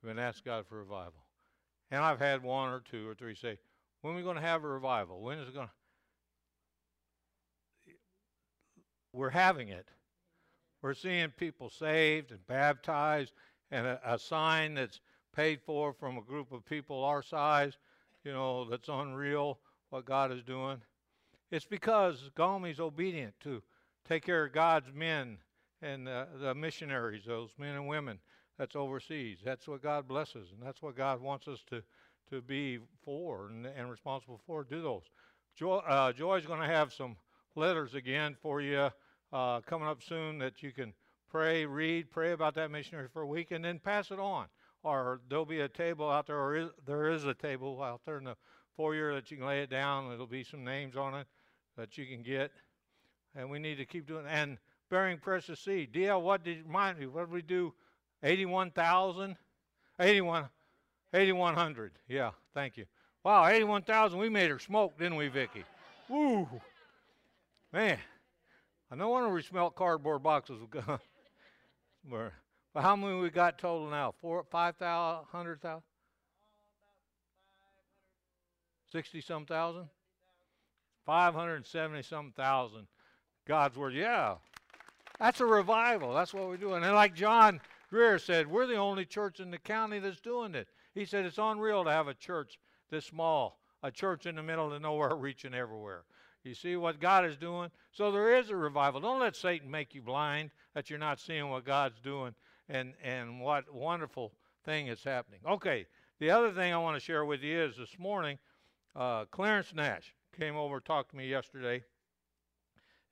We've 0.02 0.14
been 0.14 0.22
asking 0.22 0.50
God 0.50 0.66
for 0.66 0.78
revival. 0.78 1.24
And 1.90 2.02
I've 2.02 2.18
had 2.18 2.42
one 2.42 2.70
or 2.70 2.80
two 2.80 3.08
or 3.08 3.14
three 3.14 3.34
say, 3.34 3.58
when 4.00 4.14
are 4.14 4.16
we 4.16 4.22
going 4.22 4.36
to 4.36 4.42
have 4.42 4.64
a 4.64 4.68
revival? 4.68 5.20
When 5.20 5.38
is 5.38 5.48
it 5.48 5.54
going 5.54 5.66
to? 5.66 5.72
We're 9.12 9.30
having 9.30 9.68
it. 9.68 9.88
We're 10.82 10.94
seeing 10.94 11.30
people 11.30 11.70
saved 11.70 12.30
and 12.30 12.46
baptized, 12.46 13.32
and 13.70 13.86
a, 13.86 14.00
a 14.04 14.18
sign 14.18 14.74
that's 14.74 15.00
paid 15.34 15.60
for 15.64 15.92
from 15.92 16.18
a 16.18 16.22
group 16.22 16.52
of 16.52 16.64
people 16.64 17.04
our 17.04 17.22
size, 17.22 17.74
you 18.24 18.32
know, 18.32 18.68
that's 18.68 18.88
unreal 18.88 19.58
what 19.90 20.04
God 20.04 20.32
is 20.32 20.42
doing. 20.42 20.80
It's 21.50 21.64
because 21.64 22.30
Galmi's 22.36 22.80
obedient 22.80 23.34
to 23.40 23.62
take 24.06 24.24
care 24.24 24.44
of 24.46 24.52
God's 24.52 24.92
men 24.94 25.38
and 25.80 26.06
the 26.06 26.54
missionaries, 26.54 27.22
those 27.26 27.50
men 27.58 27.74
and 27.74 27.88
women 27.88 28.18
that's 28.58 28.76
overseas. 28.76 29.38
That's 29.44 29.68
what 29.68 29.82
God 29.82 30.08
blesses, 30.08 30.48
and 30.52 30.60
that's 30.60 30.82
what 30.82 30.96
God 30.96 31.20
wants 31.20 31.48
us 31.48 31.60
to, 31.70 31.82
to 32.30 32.42
be 32.42 32.80
for 33.04 33.48
and, 33.48 33.66
and 33.66 33.90
responsible 33.90 34.40
for. 34.46 34.64
Do 34.64 34.82
those. 34.82 35.04
Joy, 35.56 35.76
uh, 35.76 36.12
Joy's 36.12 36.46
going 36.46 36.60
to 36.60 36.66
have 36.66 36.92
some 36.92 37.16
letters 37.54 37.94
again 37.94 38.36
for 38.42 38.60
you 38.60 38.90
uh, 39.32 39.60
coming 39.60 39.88
up 39.88 40.02
soon 40.02 40.38
that 40.38 40.62
you 40.62 40.72
can 40.72 40.92
pray, 41.30 41.66
read, 41.66 42.10
pray 42.10 42.32
about 42.32 42.54
that 42.54 42.70
missionary 42.70 43.08
for 43.12 43.22
a 43.22 43.26
week, 43.26 43.50
and 43.50 43.64
then 43.64 43.78
pass 43.78 44.10
it 44.10 44.18
on. 44.18 44.46
Or 44.82 45.20
there'll 45.28 45.44
be 45.44 45.60
a 45.60 45.68
table 45.68 46.08
out 46.08 46.26
there, 46.26 46.38
or 46.38 46.56
is, 46.56 46.68
there 46.86 47.08
is 47.08 47.24
a 47.24 47.34
table 47.34 47.82
out 47.82 48.00
there 48.06 48.18
in 48.18 48.24
the 48.24 48.36
foyer 48.76 49.14
that 49.14 49.30
you 49.30 49.36
can 49.36 49.46
lay 49.46 49.62
it 49.62 49.70
down. 49.70 50.08
There'll 50.08 50.26
be 50.26 50.44
some 50.44 50.64
names 50.64 50.96
on 50.96 51.14
it 51.14 51.26
that 51.76 51.98
you 51.98 52.06
can 52.06 52.22
get. 52.22 52.52
And 53.34 53.50
we 53.50 53.58
need 53.58 53.76
to 53.76 53.84
keep 53.84 54.06
doing 54.06 54.24
And 54.28 54.58
bearing 54.88 55.18
precious 55.18 55.60
seed. 55.60 55.92
DL, 55.92 56.22
what 56.22 56.44
did 56.44 56.58
you 56.58 56.64
remind 56.64 56.98
me? 56.98 57.06
What 57.06 57.26
did 57.26 57.32
we 57.32 57.42
do? 57.42 57.74
81,000? 58.22 59.36
81, 60.00 60.48
8,100. 61.12 61.92
Yeah, 62.08 62.30
thank 62.54 62.76
you. 62.76 62.86
Wow, 63.24 63.46
81,000. 63.46 64.18
We 64.18 64.28
made 64.28 64.50
her 64.50 64.58
smoke, 64.58 64.96
didn't 64.98 65.16
we, 65.16 65.28
Vicki? 65.28 65.64
Woo! 66.08 66.48
Man. 67.72 67.98
I 68.90 68.94
no 68.94 69.08
wonder 69.10 69.28
we 69.28 69.42
smelt 69.42 69.76
cardboard 69.76 70.22
boxes. 70.22 70.60
but 72.10 72.32
how 72.74 72.96
many 72.96 73.18
we 73.20 73.30
got 73.30 73.58
total 73.58 73.90
now? 73.90 74.14
Four, 74.20 74.44
five 74.50 74.76
thousand, 74.76 75.26
hundred 75.30 75.60
thousand, 75.60 75.82
sixty 78.90 79.20
some 79.20 79.44
thousand, 79.44 79.88
five 81.04 81.34
hundred 81.34 81.66
seventy 81.66 82.02
some 82.02 82.32
thousand. 82.32 82.86
God's 83.46 83.76
word, 83.76 83.94
yeah, 83.94 84.36
that's 85.18 85.40
a 85.40 85.46
revival. 85.46 86.14
That's 86.14 86.32
what 86.32 86.48
we're 86.48 86.56
doing. 86.56 86.84
And 86.84 86.94
like 86.94 87.14
John 87.14 87.60
Greer 87.90 88.18
said, 88.18 88.46
we're 88.46 88.66
the 88.66 88.76
only 88.76 89.04
church 89.04 89.40
in 89.40 89.50
the 89.50 89.58
county 89.58 89.98
that's 89.98 90.20
doing 90.20 90.54
it. 90.54 90.68
He 90.94 91.04
said 91.04 91.24
it's 91.24 91.38
unreal 91.38 91.84
to 91.84 91.90
have 91.90 92.08
a 92.08 92.14
church 92.14 92.58
this 92.90 93.06
small, 93.06 93.58
a 93.82 93.90
church 93.90 94.26
in 94.26 94.36
the 94.36 94.42
middle 94.42 94.72
of 94.72 94.82
nowhere, 94.82 95.14
reaching 95.16 95.54
everywhere. 95.54 96.04
You 96.44 96.54
see 96.54 96.76
what 96.76 97.00
God 97.00 97.24
is 97.24 97.36
doing? 97.36 97.70
So 97.92 98.10
there 98.10 98.36
is 98.36 98.50
a 98.50 98.56
revival. 98.56 99.00
Don't 99.00 99.20
let 99.20 99.36
Satan 99.36 99.70
make 99.70 99.94
you 99.94 100.02
blind 100.02 100.50
that 100.74 100.88
you're 100.88 100.98
not 100.98 101.20
seeing 101.20 101.48
what 101.50 101.64
God's 101.64 102.00
doing 102.00 102.34
and, 102.68 102.94
and 103.02 103.40
what 103.40 103.72
wonderful 103.72 104.32
thing 104.64 104.86
is 104.86 105.02
happening. 105.02 105.40
Okay, 105.46 105.86
the 106.20 106.30
other 106.30 106.52
thing 106.52 106.72
I 106.72 106.78
want 106.78 106.96
to 106.96 107.00
share 107.00 107.24
with 107.24 107.42
you 107.42 107.60
is 107.60 107.76
this 107.76 107.98
morning, 107.98 108.38
uh, 108.94 109.24
Clarence 109.26 109.72
Nash 109.74 110.14
came 110.38 110.56
over 110.56 110.80
talked 110.80 111.10
to 111.10 111.16
me 111.16 111.28
yesterday, 111.28 111.82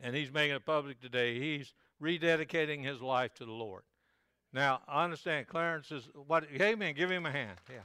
and 0.01 0.15
he's 0.15 0.33
making 0.33 0.57
it 0.57 0.67
public 0.67 1.01
today. 1.01 1.39
He's 1.39 1.75
rededicating 2.03 2.85
his 2.85 3.01
life 3.01 3.35
to 3.35 3.45
the 3.45 3.53
Lord. 3.53 3.83
Now, 4.53 4.81
I 4.89 5.05
understand 5.05 5.49
Clarence 5.49 5.91
is 5.91 6.09
what, 6.27 6.45
hey 6.51 6.75
man, 6.75 6.95
give 6.95 7.11
him 7.11 7.27
a 7.27 7.31
hand. 7.31 7.59
Yeah. 7.71 7.81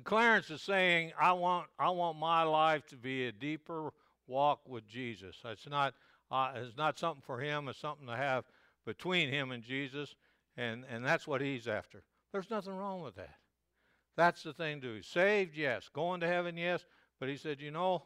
Clarence 0.00 0.50
is 0.50 0.62
saying, 0.62 1.12
I 1.20 1.32
want, 1.32 1.68
I 1.78 1.90
want 1.90 2.18
my 2.18 2.42
life 2.42 2.86
to 2.86 2.96
be 2.96 3.26
a 3.26 3.32
deeper 3.32 3.92
walk 4.26 4.60
with 4.66 4.88
Jesus. 4.88 5.36
It's 5.44 5.68
not, 5.68 5.94
uh, 6.30 6.52
it's 6.56 6.76
not 6.76 6.98
something 6.98 7.22
for 7.26 7.38
him, 7.38 7.68
it's 7.68 7.78
something 7.78 8.06
to 8.06 8.16
have 8.16 8.44
between 8.86 9.28
him 9.28 9.52
and 9.52 9.62
Jesus, 9.62 10.14
and, 10.56 10.84
and 10.90 11.04
that's 11.04 11.26
what 11.26 11.40
he's 11.40 11.68
after. 11.68 12.02
There's 12.32 12.50
nothing 12.50 12.74
wrong 12.74 13.02
with 13.02 13.16
that. 13.16 13.34
That's 14.16 14.42
the 14.42 14.52
thing 14.52 14.80
to 14.80 14.94
do. 14.94 15.02
Saved, 15.02 15.56
yes. 15.56 15.88
Going 15.92 16.20
to 16.20 16.26
heaven, 16.26 16.56
yes. 16.56 16.84
But 17.20 17.28
he 17.28 17.36
said, 17.36 17.60
you 17.60 17.70
know, 17.70 18.04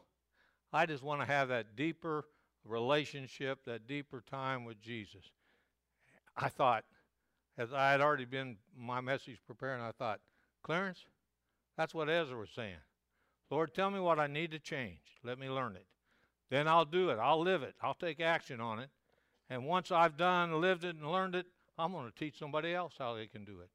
I 0.71 0.85
just 0.85 1.03
want 1.03 1.21
to 1.21 1.27
have 1.27 1.47
that 1.49 1.75
deeper 1.75 2.25
relationship, 2.65 3.63
that 3.65 3.87
deeper 3.87 4.21
time 4.29 4.65
with 4.65 4.81
Jesus. 4.81 5.23
I 6.35 6.49
thought, 6.49 6.83
as 7.57 7.73
I 7.73 7.91
had 7.91 8.01
already 8.01 8.25
been 8.25 8.57
my 8.77 9.01
message 9.01 9.39
preparing, 9.47 9.81
I 9.81 9.91
thought, 9.91 10.19
Clarence, 10.63 11.05
that's 11.77 11.93
what 11.93 12.09
Ezra 12.09 12.37
was 12.37 12.49
saying. 12.55 12.77
Lord, 13.49 13.73
tell 13.73 13.91
me 13.91 13.99
what 13.99 14.19
I 14.19 14.27
need 14.27 14.51
to 14.51 14.59
change. 14.59 14.99
Let 15.23 15.39
me 15.39 15.49
learn 15.49 15.75
it. 15.75 15.85
Then 16.49 16.67
I'll 16.67 16.85
do 16.85 17.09
it. 17.09 17.19
I'll 17.19 17.41
live 17.41 17.63
it. 17.63 17.75
I'll 17.81 17.93
take 17.93 18.19
action 18.19 18.59
on 18.59 18.79
it. 18.79 18.89
And 19.49 19.65
once 19.65 19.91
I've 19.91 20.17
done, 20.17 20.59
lived 20.59 20.83
it, 20.83 20.95
and 20.95 21.11
learned 21.11 21.35
it, 21.35 21.45
I'm 21.77 21.91
going 21.91 22.11
to 22.11 22.17
teach 22.17 22.37
somebody 22.39 22.73
else 22.73 22.93
how 22.97 23.15
they 23.15 23.27
can 23.27 23.45
do 23.45 23.59
it. 23.61 23.69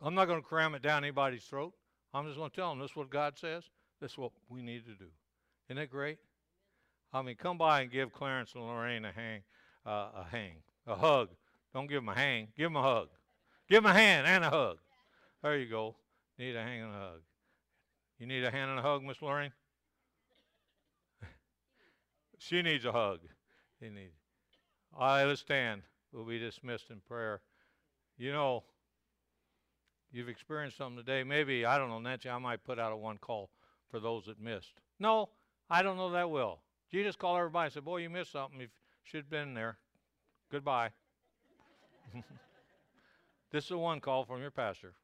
I'm 0.00 0.14
not 0.14 0.26
going 0.26 0.40
to 0.40 0.46
cram 0.46 0.74
it 0.74 0.82
down 0.82 1.04
anybody's 1.04 1.44
throat. 1.44 1.74
I'm 2.14 2.26
just 2.26 2.38
going 2.38 2.50
to 2.50 2.56
tell 2.56 2.70
them 2.70 2.80
this 2.80 2.90
is 2.90 2.96
what 2.96 3.10
God 3.10 3.38
says. 3.38 3.64
This 4.00 4.12
is 4.12 4.18
what 4.18 4.32
we 4.48 4.62
need 4.62 4.84
to 4.86 4.94
do. 4.94 5.10
Isn't 5.68 5.76
that 5.76 5.90
great? 5.90 6.18
I 7.12 7.22
mean, 7.22 7.36
come 7.36 7.58
by 7.58 7.82
and 7.82 7.90
give 7.90 8.12
Clarence 8.12 8.52
and 8.54 8.64
Lorraine 8.64 9.04
a 9.04 9.12
hang, 9.12 9.42
uh, 9.84 10.08
a 10.16 10.26
hang, 10.30 10.54
a 10.86 10.94
hug. 10.94 11.28
Don't 11.74 11.86
give 11.86 12.02
them 12.02 12.08
a 12.08 12.14
hang. 12.14 12.48
Give 12.56 12.66
them 12.66 12.76
a 12.76 12.82
hug. 12.82 13.08
Give 13.68 13.82
them 13.82 13.90
a 13.90 13.94
hand 13.94 14.26
and 14.26 14.44
a 14.44 14.50
hug. 14.50 14.78
There 15.42 15.56
you 15.56 15.68
go. 15.68 15.96
Need 16.38 16.54
a 16.54 16.62
hand 16.62 16.84
and 16.84 16.94
a 16.94 16.98
hug. 16.98 17.20
You 18.18 18.26
need 18.26 18.44
a 18.44 18.50
hand 18.50 18.70
and 18.70 18.78
a 18.78 18.82
hug, 18.82 19.02
Miss 19.02 19.20
Loring? 19.20 19.52
she 22.38 22.62
needs 22.62 22.84
a 22.84 22.92
hug. 22.92 23.20
He 23.80 23.88
needs. 23.88 24.14
Right, 24.98 25.24
let's 25.24 25.40
stand. 25.40 25.82
We'll 26.12 26.24
be 26.24 26.38
dismissed 26.38 26.90
in 26.90 27.00
prayer. 27.00 27.40
You 28.16 28.32
know, 28.32 28.64
you've 30.10 30.28
experienced 30.28 30.76
something 30.76 30.96
today. 30.96 31.24
Maybe, 31.24 31.64
I 31.64 31.76
don't 31.76 31.90
know, 31.90 32.00
Nancy, 32.00 32.30
I 32.30 32.38
might 32.38 32.64
put 32.64 32.78
out 32.78 32.92
a 32.92 32.96
one 32.96 33.18
call 33.18 33.50
for 33.90 34.00
those 34.00 34.26
that 34.26 34.40
missed. 34.40 34.80
No, 34.98 35.30
I 35.68 35.82
don't 35.82 35.96
know 35.96 36.10
that 36.12 36.30
will. 36.30 36.60
You 36.90 37.02
just 37.04 37.18
call 37.18 37.36
everybody 37.36 37.66
and 37.66 37.74
say, 37.74 37.80
Boy, 37.80 37.98
you 37.98 38.10
missed 38.10 38.32
something. 38.32 38.60
You 38.60 38.68
should 39.04 39.18
have 39.18 39.30
been 39.30 39.54
there. 39.54 39.78
Goodbye. 40.50 40.90
this 43.52 43.64
is 43.64 43.70
a 43.70 43.78
one 43.78 44.00
call 44.00 44.24
from 44.24 44.40
your 44.40 44.50
pastor. 44.50 44.94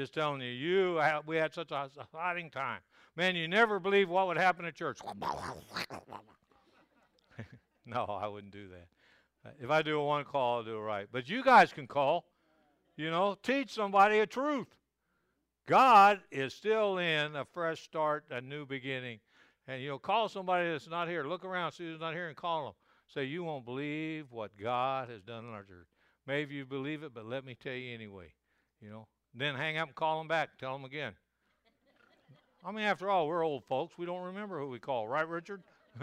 Just 0.00 0.14
telling 0.14 0.40
you, 0.40 0.48
you 0.48 0.98
we 1.26 1.36
had 1.36 1.52
such 1.52 1.72
a 1.72 1.90
exciting 2.00 2.48
time. 2.48 2.80
Man, 3.16 3.36
you 3.36 3.46
never 3.46 3.78
believe 3.78 4.08
what 4.08 4.28
would 4.28 4.38
happen 4.38 4.64
at 4.64 4.74
church. 4.74 4.98
no, 7.84 8.06
I 8.06 8.26
wouldn't 8.26 8.50
do 8.50 8.68
that. 8.68 8.86
Uh, 9.44 9.50
if 9.60 9.68
I 9.68 9.82
do 9.82 10.00
a 10.00 10.02
one 10.02 10.24
call, 10.24 10.56
I'll 10.56 10.64
do 10.64 10.78
it 10.78 10.80
right. 10.80 11.06
But 11.12 11.28
you 11.28 11.44
guys 11.44 11.74
can 11.74 11.86
call. 11.86 12.24
You 12.96 13.10
know, 13.10 13.36
teach 13.42 13.74
somebody 13.74 14.20
a 14.20 14.26
truth. 14.26 14.74
God 15.66 16.20
is 16.30 16.54
still 16.54 16.96
in 16.96 17.36
a 17.36 17.44
fresh 17.44 17.82
start, 17.82 18.24
a 18.30 18.40
new 18.40 18.64
beginning. 18.64 19.20
And, 19.68 19.82
you 19.82 19.90
know, 19.90 19.98
call 19.98 20.30
somebody 20.30 20.70
that's 20.70 20.88
not 20.88 21.08
here. 21.08 21.24
Look 21.24 21.44
around, 21.44 21.72
see 21.72 21.84
who's 21.84 22.00
not 22.00 22.14
here, 22.14 22.28
and 22.28 22.36
call 22.38 22.64
them. 22.64 22.72
Say, 23.12 23.24
you 23.24 23.44
won't 23.44 23.66
believe 23.66 24.28
what 24.30 24.56
God 24.56 25.10
has 25.10 25.20
done 25.20 25.44
in 25.44 25.50
our 25.50 25.64
church. 25.64 25.88
Maybe 26.26 26.54
you 26.54 26.64
believe 26.64 27.02
it, 27.02 27.12
but 27.12 27.26
let 27.26 27.44
me 27.44 27.54
tell 27.54 27.74
you 27.74 27.92
anyway. 27.92 28.32
You 28.80 28.88
know, 28.88 29.06
then 29.34 29.54
hang 29.54 29.78
up 29.78 29.88
and 29.88 29.94
call 29.94 30.18
them 30.18 30.28
back. 30.28 30.58
Tell 30.58 30.72
them 30.72 30.84
again. 30.84 31.12
I 32.64 32.72
mean, 32.72 32.84
after 32.84 33.08
all, 33.08 33.26
we're 33.26 33.44
old 33.44 33.64
folks. 33.64 33.96
We 33.96 34.06
don't 34.06 34.22
remember 34.22 34.58
who 34.58 34.68
we 34.68 34.78
call, 34.78 35.08
right, 35.08 35.26
Richard? 35.26 35.62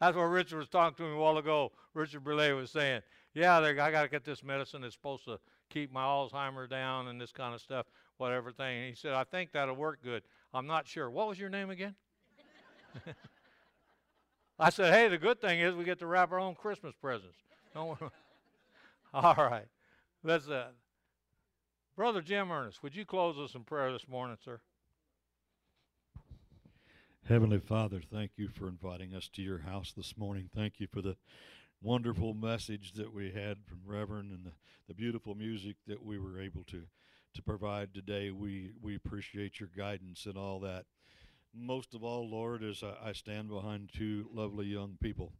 That's 0.00 0.16
what 0.16 0.24
Richard 0.24 0.58
was 0.58 0.68
talking 0.68 0.96
to 0.96 1.10
me 1.10 1.16
a 1.16 1.18
while 1.18 1.38
ago. 1.38 1.72
Richard 1.94 2.22
Brulé 2.24 2.54
was 2.56 2.70
saying, 2.70 3.02
"Yeah, 3.34 3.58
I 3.58 3.72
got 3.72 4.02
to 4.02 4.08
get 4.08 4.24
this 4.24 4.42
medicine. 4.42 4.84
It's 4.84 4.94
supposed 4.94 5.24
to 5.24 5.38
keep 5.70 5.92
my 5.92 6.02
Alzheimer 6.02 6.68
down 6.68 7.08
and 7.08 7.20
this 7.20 7.32
kind 7.32 7.54
of 7.54 7.60
stuff, 7.60 7.86
whatever 8.18 8.50
thing." 8.50 8.78
And 8.78 8.88
he 8.88 8.94
said, 8.94 9.12
"I 9.12 9.24
think 9.24 9.52
that'll 9.52 9.76
work 9.76 10.02
good. 10.02 10.22
I'm 10.52 10.66
not 10.66 10.86
sure. 10.86 11.08
What 11.10 11.28
was 11.28 11.38
your 11.38 11.48
name 11.48 11.70
again?" 11.70 11.94
I 14.58 14.70
said, 14.70 14.92
"Hey, 14.92 15.08
the 15.08 15.18
good 15.18 15.40
thing 15.40 15.60
is 15.60 15.74
we 15.74 15.84
get 15.84 15.98
to 16.00 16.06
wrap 16.06 16.32
our 16.32 16.40
own 16.40 16.54
Christmas 16.54 16.94
presents." 17.00 17.38
Don't 17.72 17.98
All 19.14 19.34
right, 19.34 19.66
let's. 20.24 20.48
Uh, 20.48 20.68
Brother 21.96 22.20
Jim 22.20 22.52
Ernest, 22.52 22.82
would 22.82 22.94
you 22.94 23.06
close 23.06 23.38
us 23.38 23.54
in 23.54 23.64
prayer 23.64 23.90
this 23.90 24.06
morning, 24.06 24.36
sir? 24.44 24.60
Heavenly 27.26 27.58
Father, 27.58 28.02
thank 28.12 28.32
you 28.36 28.48
for 28.48 28.68
inviting 28.68 29.14
us 29.14 29.30
to 29.32 29.40
your 29.40 29.60
house 29.60 29.94
this 29.96 30.14
morning. 30.14 30.50
Thank 30.54 30.78
you 30.78 30.88
for 30.92 31.00
the 31.00 31.16
wonderful 31.80 32.34
message 32.34 32.92
that 32.96 33.14
we 33.14 33.30
had 33.30 33.64
from 33.66 33.80
Reverend 33.86 34.30
and 34.30 34.44
the, 34.44 34.52
the 34.88 34.94
beautiful 34.94 35.34
music 35.34 35.76
that 35.86 36.04
we 36.04 36.18
were 36.18 36.38
able 36.38 36.64
to 36.64 36.82
to 37.32 37.42
provide 37.42 37.94
today. 37.94 38.30
We 38.30 38.72
we 38.82 38.94
appreciate 38.94 39.58
your 39.58 39.70
guidance 39.74 40.26
and 40.26 40.36
all 40.36 40.60
that. 40.60 40.84
Most 41.54 41.94
of 41.94 42.04
all, 42.04 42.28
Lord, 42.28 42.62
as 42.62 42.82
I, 42.82 43.08
I 43.08 43.12
stand 43.14 43.48
behind 43.48 43.88
two 43.90 44.28
lovely 44.34 44.66
young 44.66 44.98
people 45.00 45.32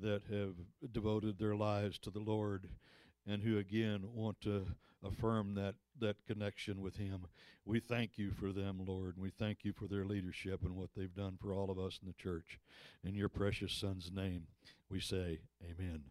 that 0.00 0.22
have 0.30 0.54
devoted 0.92 1.40
their 1.40 1.56
lives 1.56 1.98
to 1.98 2.10
the 2.10 2.20
Lord 2.20 2.68
and 3.26 3.42
who 3.42 3.58
again 3.58 4.04
want 4.14 4.40
to 4.42 4.64
affirm 5.04 5.54
that 5.54 5.74
that 6.00 6.16
connection 6.26 6.80
with 6.80 6.96
him. 6.96 7.26
We 7.64 7.80
thank 7.80 8.18
you 8.18 8.30
for 8.30 8.52
them, 8.52 8.80
Lord. 8.86 9.16
We 9.18 9.30
thank 9.30 9.64
you 9.64 9.72
for 9.72 9.86
their 9.86 10.04
leadership 10.04 10.62
and 10.62 10.76
what 10.76 10.90
they've 10.96 11.14
done 11.14 11.36
for 11.40 11.52
all 11.52 11.70
of 11.70 11.78
us 11.78 11.98
in 12.00 12.08
the 12.08 12.14
church. 12.14 12.58
In 13.04 13.14
your 13.14 13.28
precious 13.28 13.72
son's 13.72 14.10
name, 14.12 14.44
we 14.88 15.00
say 15.00 15.40
amen. 15.62 16.02